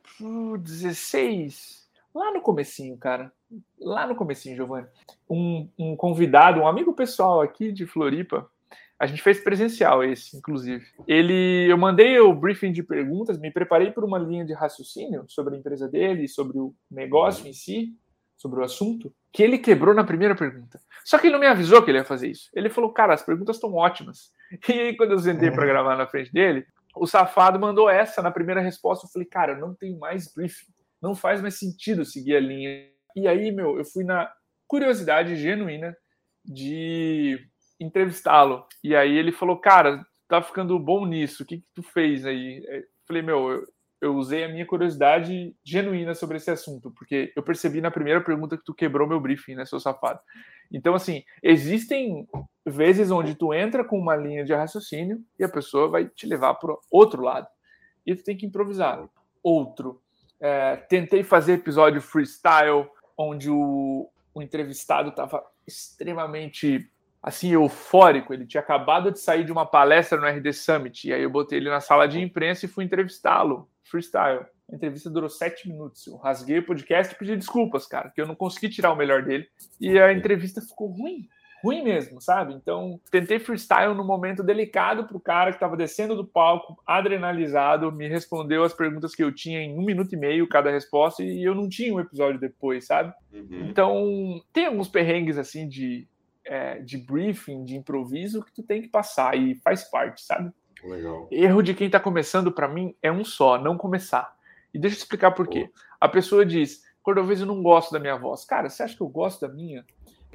[0.61, 3.33] 16, lá no comecinho, cara
[3.81, 4.87] lá no comecinho, Giovanni,
[5.29, 8.49] um, um convidado, um amigo pessoal aqui de Floripa,
[8.99, 10.85] a gente fez presencial esse, inclusive.
[11.07, 15.55] Ele, eu mandei o briefing de perguntas, me preparei por uma linha de raciocínio sobre
[15.55, 17.95] a empresa dele, sobre o negócio em si,
[18.37, 20.81] sobre o assunto, que ele quebrou na primeira pergunta.
[21.05, 22.51] Só que ele não me avisou que ele ia fazer isso.
[22.55, 24.33] Ele falou, cara, as perguntas estão ótimas.
[24.69, 26.65] E aí, quando eu sentei para gravar na frente dele,
[26.97, 29.07] o safado mandou essa na primeira resposta.
[29.07, 30.73] Eu falei, cara, eu não tenho mais briefing.
[31.03, 32.89] Não faz mais sentido seguir a linha
[33.19, 34.31] e aí, meu, eu fui na
[34.67, 35.97] curiosidade genuína
[36.45, 37.39] de
[37.81, 38.67] entrevistá-lo.
[38.83, 42.63] E aí ele falou, cara, tá ficando bom nisso, o que, que tu fez aí?
[42.69, 43.67] Eu falei, meu, eu,
[44.01, 48.57] eu usei a minha curiosidade genuína sobre esse assunto, porque eu percebi na primeira pergunta
[48.57, 50.21] que tu quebrou meu briefing, né, seu safado?
[50.71, 52.29] Então, assim, existem
[52.65, 56.55] vezes onde tu entra com uma linha de raciocínio e a pessoa vai te levar
[56.55, 57.49] para outro lado.
[58.07, 59.09] E tu tem que improvisar.
[59.43, 60.01] Outro.
[60.41, 66.89] É, tentei fazer episódio freestyle, onde o, o entrevistado estava extremamente
[67.23, 68.33] assim eufórico.
[68.33, 71.59] Ele tinha acabado de sair de uma palestra no RD Summit e aí eu botei
[71.59, 74.47] ele na sala de imprensa e fui entrevistá-lo, freestyle.
[74.71, 76.07] A entrevista durou sete minutos.
[76.07, 79.23] Eu rasguei o podcast e pedi desculpas, cara, que eu não consegui tirar o melhor
[79.23, 79.47] dele.
[79.81, 81.27] E a entrevista ficou ruim
[81.63, 82.55] ruim mesmo, sabe?
[82.55, 87.91] Então, tentei freestyle no momento delicado para o cara que estava descendo do palco, adrenalizado,
[87.91, 91.43] me respondeu as perguntas que eu tinha em um minuto e meio cada resposta e
[91.43, 93.13] eu não tinha um episódio depois, sabe?
[93.33, 93.69] Uhum.
[93.69, 96.07] Então, tem alguns perrengues assim de,
[96.49, 100.51] é, de briefing, de improviso que tu tem que passar e faz parte, sabe?
[100.83, 101.29] Legal.
[101.31, 104.35] Erro de quem está começando, para mim, é um só, não começar.
[104.73, 105.71] E deixa eu explicar por quê.
[106.01, 108.45] A pessoa diz, Cordovez, eu não gosto da minha voz.
[108.45, 109.85] Cara, você acha que eu gosto da minha?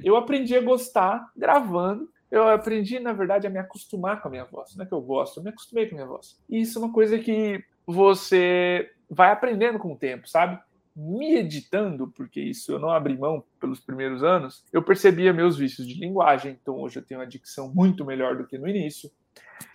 [0.02, 2.08] Eu aprendi a gostar gravando.
[2.30, 4.74] Eu aprendi, na verdade, a me acostumar com a minha voz.
[4.76, 6.38] Não é que eu gosto, eu me acostumei com a minha voz.
[6.48, 10.60] E isso é uma coisa que você vai aprendendo com o tempo, sabe?
[10.96, 15.86] Me editando, porque isso eu não abri mão pelos primeiros anos, eu percebia meus vícios
[15.86, 16.56] de linguagem.
[16.60, 19.10] Então hoje eu tenho uma dicção muito melhor do que no início.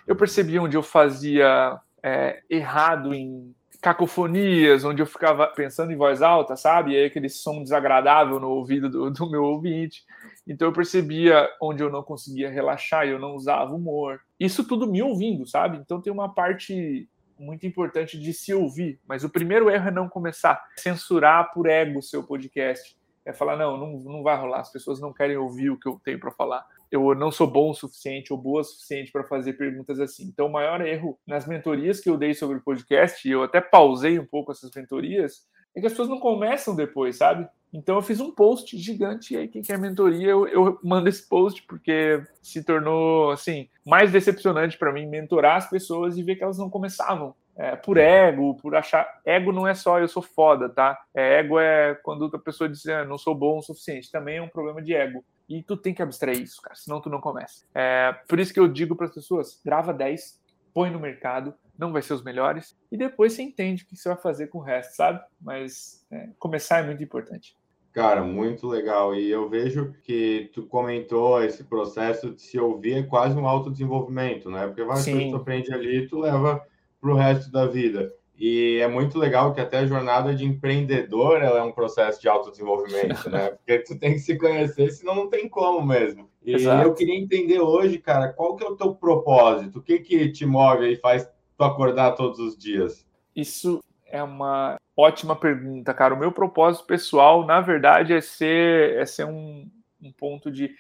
[0.08, 6.22] Eu percebia onde eu fazia é, errado em cacofonias, onde eu ficava pensando em voz
[6.22, 6.92] alta, sabe?
[6.92, 10.04] E aí aquele som desagradável no ouvido do, do, meu ouvinte.
[10.46, 14.20] Então eu percebia onde eu não conseguia relaxar e eu não usava humor.
[14.40, 15.78] Isso tudo me ouvindo, sabe?
[15.78, 17.08] Então tem uma parte
[17.40, 19.00] muito importante de se ouvir.
[19.08, 20.62] Mas o primeiro erro é não começar.
[20.78, 22.98] Censurar por ego o seu podcast.
[23.26, 26.00] É falar, não, não, não vai rolar, as pessoas não querem ouvir o que eu
[26.04, 29.54] tenho para falar eu não sou bom o suficiente ou boa o suficiente para fazer
[29.54, 30.24] perguntas assim.
[30.24, 34.18] Então, o maior erro nas mentorias que eu dei sobre podcast, e eu até pausei
[34.20, 37.48] um pouco essas mentorias, é que as pessoas não começam depois, sabe?
[37.72, 41.28] Então, eu fiz um post gigante, e aí quem quer mentoria, eu, eu mando esse
[41.28, 46.44] post, porque se tornou, assim, mais decepcionante para mim mentorar as pessoas e ver que
[46.44, 47.36] elas não começavam.
[47.56, 49.06] É, por ego, por achar.
[49.26, 50.98] Ego não é só eu sou foda, tá?
[51.14, 54.10] É, ego é quando a pessoa diz ah, não sou bom o suficiente.
[54.10, 55.26] Também é um problema de ego.
[55.50, 57.66] E tu tem que abstrair isso, cara, senão tu não começa.
[57.76, 60.40] É, por isso que eu digo para as pessoas: grava 10,
[60.74, 64.10] põe no mercado, não vai ser os melhores, e depois você entende o que você
[64.10, 65.22] vai fazer com o resto, sabe?
[65.42, 67.56] Mas é, começar é muito importante.
[67.94, 69.16] Cara, muito legal.
[69.16, 74.52] E eu vejo que tu comentou esse processo de se ouvir é quase um autodesenvolvimento,
[74.52, 74.68] né?
[74.68, 75.12] Porque várias Sim.
[75.12, 76.62] coisas que tu aprende ali tu leva
[77.02, 78.14] para o resto da vida.
[78.38, 82.30] E é muito legal que até a jornada de empreendedor ela é um processo de
[82.30, 83.52] autodesenvolvimento, né?
[83.52, 86.30] Porque tu tem que se conhecer, senão não tem como mesmo.
[86.44, 86.88] E Exato.
[86.88, 89.80] eu queria entender hoje, cara, qual que é o teu propósito?
[89.80, 91.30] O que que te move e faz
[91.60, 93.06] tu acordar todos os dias?
[93.36, 96.16] Isso é uma ótima pergunta, cara.
[96.16, 99.70] O meu propósito pessoal, na verdade, é ser, é ser um,
[100.02, 100.74] um ponto de.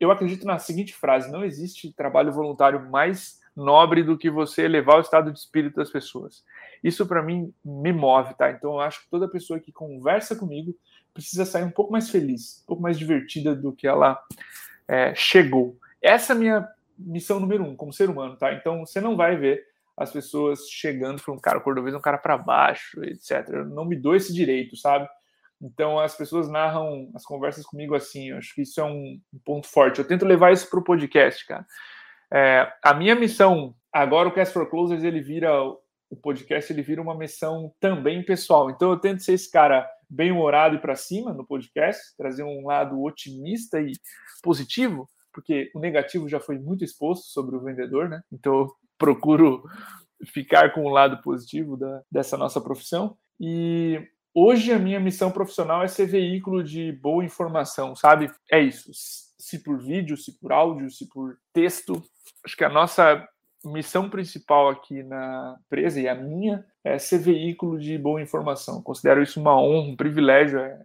[0.00, 4.96] Eu acredito na seguinte frase: não existe trabalho voluntário mais nobre do que você elevar
[4.96, 6.42] o estado de espírito das pessoas.
[6.82, 8.50] Isso para mim me move, tá?
[8.50, 10.74] Então eu acho que toda pessoa que conversa comigo
[11.12, 14.18] precisa sair um pouco mais feliz, um pouco mais divertida do que ela
[14.88, 15.76] é, chegou.
[16.00, 16.68] Essa é a minha
[16.98, 18.54] missão número um como ser humano, tá?
[18.54, 22.18] Então você não vai ver as pessoas chegando falando, cara, o cordovês é um cara
[22.18, 23.48] para baixo, etc.
[23.48, 25.08] Eu não me dou esse direito, sabe?
[25.60, 28.32] Então as pessoas narram as conversas comigo assim.
[28.32, 29.98] Acho que isso é um, ponto forte.
[29.98, 31.66] Eu tento levar isso para o podcast, cara.
[32.32, 37.00] É, a minha missão agora o Cast for Closers ele vira o podcast ele vira
[37.00, 38.70] uma missão também pessoal.
[38.70, 42.66] Então eu tento ser esse cara bem humorado e para cima no podcast, trazer um
[42.66, 43.92] lado otimista e
[44.42, 48.20] positivo, porque o negativo já foi muito exposto sobre o vendedor, né?
[48.30, 48.68] Então
[49.02, 49.64] procuro
[50.24, 53.16] ficar com o lado positivo da, dessa nossa profissão.
[53.40, 54.00] E
[54.32, 58.30] hoje a minha missão profissional é ser veículo de boa informação, sabe?
[58.48, 58.92] É isso.
[59.36, 62.00] Se por vídeo, se por áudio, se por texto.
[62.44, 63.26] Acho que a nossa
[63.64, 68.80] missão principal aqui na empresa e a minha é ser veículo de boa informação.
[68.82, 70.60] Considero isso uma honra, um privilégio.
[70.60, 70.78] É...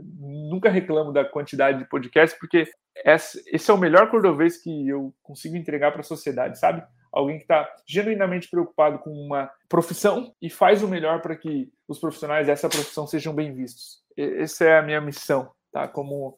[0.00, 2.64] Nunca reclamo da quantidade de podcasts, porque
[3.04, 6.82] esse é o melhor cordovês que eu consigo entregar para a sociedade, sabe?
[7.12, 11.98] Alguém que está genuinamente preocupado com uma profissão e faz o melhor para que os
[11.98, 14.02] profissionais dessa profissão sejam bem vistos.
[14.16, 15.86] Essa é a minha missão, tá?
[15.86, 16.36] Como,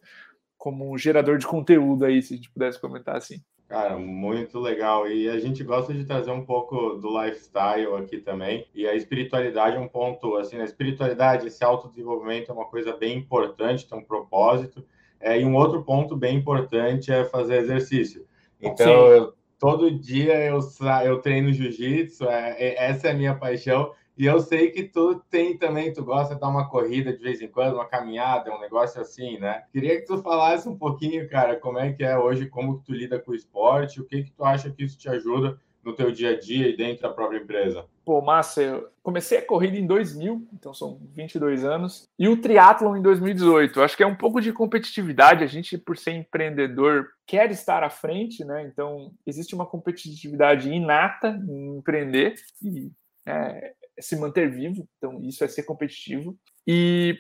[0.57, 3.43] como um gerador de conteúdo aí, se a gente pudesse comentar assim.
[3.71, 5.09] Cara, muito legal.
[5.09, 8.67] E a gente gosta de trazer um pouco do lifestyle aqui também.
[8.75, 13.17] E a espiritualidade é um ponto, assim, a espiritualidade, esse autodesenvolvimento é uma coisa bem
[13.17, 14.85] importante, tem um propósito.
[15.21, 18.27] É, e um outro ponto bem importante é fazer exercício.
[18.61, 20.59] Então, eu todo dia eu,
[21.05, 23.93] eu treino jiu-jitsu, é, é, essa é a minha paixão.
[24.17, 27.41] E eu sei que tu tem também, tu gosta de dar uma corrida de vez
[27.41, 29.63] em quando, uma caminhada, um negócio assim, né?
[29.73, 33.19] Queria que tu falasse um pouquinho, cara, como é que é hoje, como tu lida
[33.19, 36.31] com o esporte, o que que tu acha que isso te ajuda no teu dia
[36.31, 37.87] a dia e dentro da própria empresa?
[38.11, 42.97] Pô, massa, eu comecei a corrida em 2000, então são 22 anos, e o triatlon
[42.97, 43.81] em 2018.
[43.81, 47.89] Acho que é um pouco de competitividade, a gente, por ser empreendedor, quer estar à
[47.89, 48.65] frente, né?
[48.67, 52.91] Então, existe uma competitividade inata em empreender e
[53.25, 56.37] é, se manter vivo, então isso é ser competitivo.
[56.67, 57.17] E,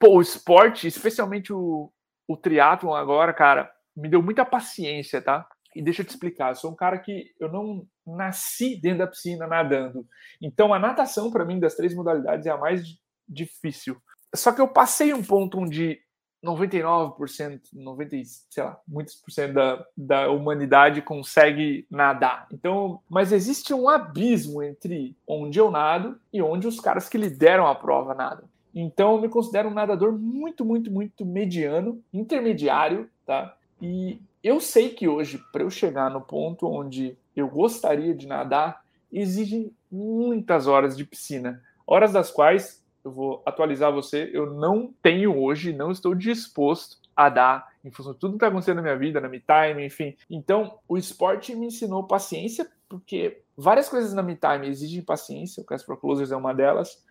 [0.00, 1.88] pô, o esporte, especialmente o,
[2.26, 5.46] o triatlon agora, cara, me deu muita paciência, tá?
[5.76, 9.06] E deixa eu te explicar, eu sou um cara que eu não nasci dentro da
[9.06, 10.06] piscina nadando.
[10.40, 12.82] Então a natação para mim das três modalidades é a mais
[13.28, 13.96] difícil.
[14.34, 16.00] Só que eu passei um ponto onde
[16.44, 18.16] 99%, 90,
[18.50, 22.48] sei lá, muitos por cento da, da humanidade consegue nadar.
[22.52, 27.66] Então, mas existe um abismo entre onde eu nado e onde os caras que lideram
[27.66, 28.44] a prova nadam.
[28.74, 33.54] Então, eu me considero um nadador muito, muito, muito mediano, intermediário, tá?
[33.80, 38.82] E eu sei que hoje, para eu chegar no ponto onde eu gostaria de nadar,
[39.12, 41.62] exige muitas horas de piscina.
[41.86, 47.28] Horas das quais, eu vou atualizar você, eu não tenho hoje, não estou disposto a
[47.28, 50.16] dar em função de tudo que está acontecendo na minha vida, na me time, enfim.
[50.30, 55.66] Então, o esporte me ensinou paciência, porque várias coisas na me time exigem paciência, o
[55.66, 57.02] Cast for Closers é uma delas,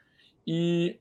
[0.47, 0.99] e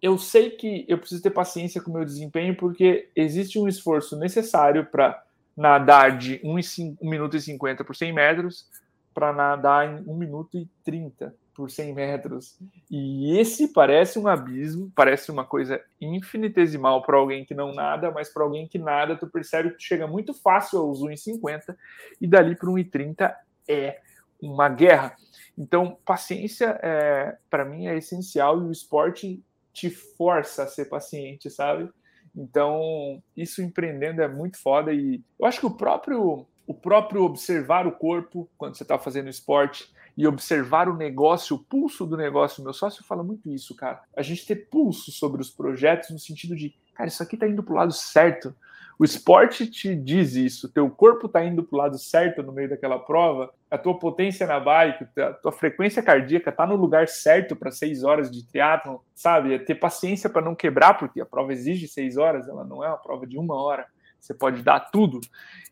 [0.00, 4.18] eu sei que eu preciso ter paciência com o meu desempenho, porque existe um esforço
[4.18, 5.22] necessário para
[5.60, 6.56] nadar de 1,
[7.02, 8.66] 1 minuto e 50 por 100 metros
[9.12, 12.58] para nadar em 1 minuto e 30 por 100 metros.
[12.90, 18.32] E esse parece um abismo, parece uma coisa infinitesimal para alguém que não nada, mas
[18.32, 21.76] para alguém que nada, tu percebe que chega muito fácil aos 1,50
[22.18, 23.34] e dali para 1,30
[23.68, 24.00] é
[24.40, 25.14] uma guerra.
[25.58, 29.44] Então, paciência é, para mim é essencial e o esporte
[29.74, 31.90] te força a ser paciente, sabe?
[32.36, 37.84] Então, isso empreendendo é muito foda e eu acho que o próprio o próprio observar
[37.84, 42.62] o corpo quando você está fazendo esporte e observar o negócio, o pulso do negócio.
[42.62, 44.02] Meu sócio fala muito isso, cara.
[44.16, 47.62] A gente ter pulso sobre os projetos no sentido de, cara, isso aqui está indo
[47.62, 48.54] para o lado certo.
[49.00, 52.68] O esporte te diz isso, teu corpo está indo para o lado certo no meio
[52.68, 57.56] daquela prova, a tua potência na bike, a tua frequência cardíaca está no lugar certo
[57.56, 59.54] para seis horas de triatlon, sabe?
[59.54, 62.88] É ter paciência para não quebrar, porque a prova exige seis horas, ela não é
[62.88, 63.86] uma prova de uma hora,
[64.20, 65.18] você pode dar tudo.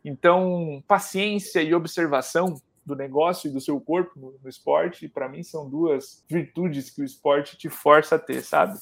[0.02, 5.06] Então, paciência e observação do negócio e do seu corpo no, no esporte.
[5.06, 8.78] Para mim são duas virtudes que o esporte te força a ter, sabe?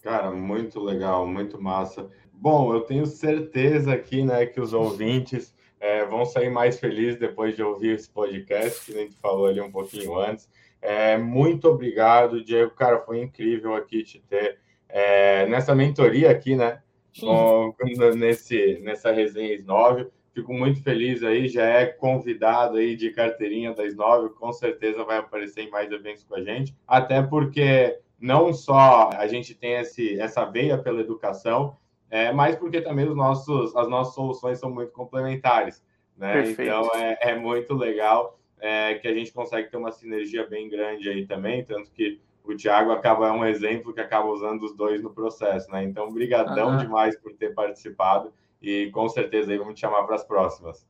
[0.00, 2.08] Cara, muito legal, muito massa.
[2.40, 7.54] Bom, eu tenho certeza aqui, né, que os ouvintes é, vão sair mais felizes depois
[7.54, 10.48] de ouvir esse podcast, que a gente falou ali um pouquinho antes.
[10.80, 12.70] É, muito obrigado, Diego.
[12.70, 16.80] Cara, foi incrível aqui te ter é, nessa mentoria aqui, né?
[17.20, 17.74] Com,
[18.16, 20.08] nesse, nessa resenha S9.
[20.32, 25.18] Fico muito feliz aí, já é convidado aí de carteirinha da S9, com certeza vai
[25.18, 30.18] aparecer em mais eventos com a gente, até porque não só a gente tem esse,
[30.18, 31.76] essa veia pela educação,
[32.10, 35.82] é, mas porque também os nossos, as nossas soluções são muito complementares.
[36.16, 36.50] Né?
[36.50, 41.08] Então é, é, muito legal é, que a gente consegue ter uma sinergia bem grande
[41.08, 45.02] aí também, tanto que o Thiago acaba é um exemplo que acaba usando os dois
[45.02, 45.84] no processo, né?
[45.84, 46.78] Então, brigadão uhum.
[46.78, 50.86] demais por ter participado e com certeza aí vamos te chamar para as próximas.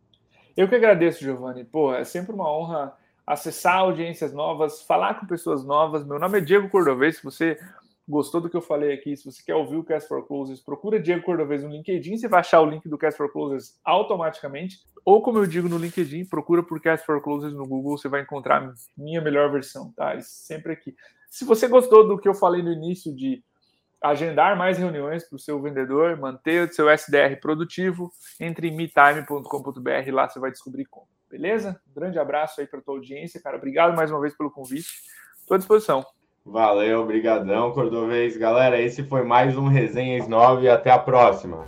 [0.57, 1.65] Eu que agradeço, Giovanni.
[1.65, 2.97] Pô, é sempre uma honra
[3.27, 6.05] acessar audiências novas, falar com pessoas novas.
[6.05, 7.19] Meu nome é Diego Cordovez.
[7.19, 7.59] Se você
[8.09, 11.01] gostou do que eu falei aqui, se você quer ouvir o Cast for Closes, procura
[11.01, 14.79] Diego Cordovez no LinkedIn, você vai achar o link do Cast for Closes automaticamente.
[15.05, 18.23] Ou, como eu digo no LinkedIn, procura por Cast for Closes no Google, você vai
[18.23, 20.15] encontrar minha melhor versão, tá?
[20.15, 20.95] E sempre aqui.
[21.29, 23.43] Se você gostou do que eu falei no início de
[24.03, 30.11] agendar mais reuniões para o seu vendedor, manter o seu SDR produtivo, entre em metime.com.br,
[30.13, 31.07] lá você vai descobrir como.
[31.29, 31.81] Beleza?
[31.89, 33.57] Um grande abraço aí para tua audiência, cara.
[33.57, 34.89] Obrigado mais uma vez pelo convite.
[35.39, 36.05] Estou à disposição.
[36.45, 38.37] Valeu, obrigadão, Cordovez.
[38.37, 41.67] Galera, esse foi mais um Resenhas 9 e até a próxima.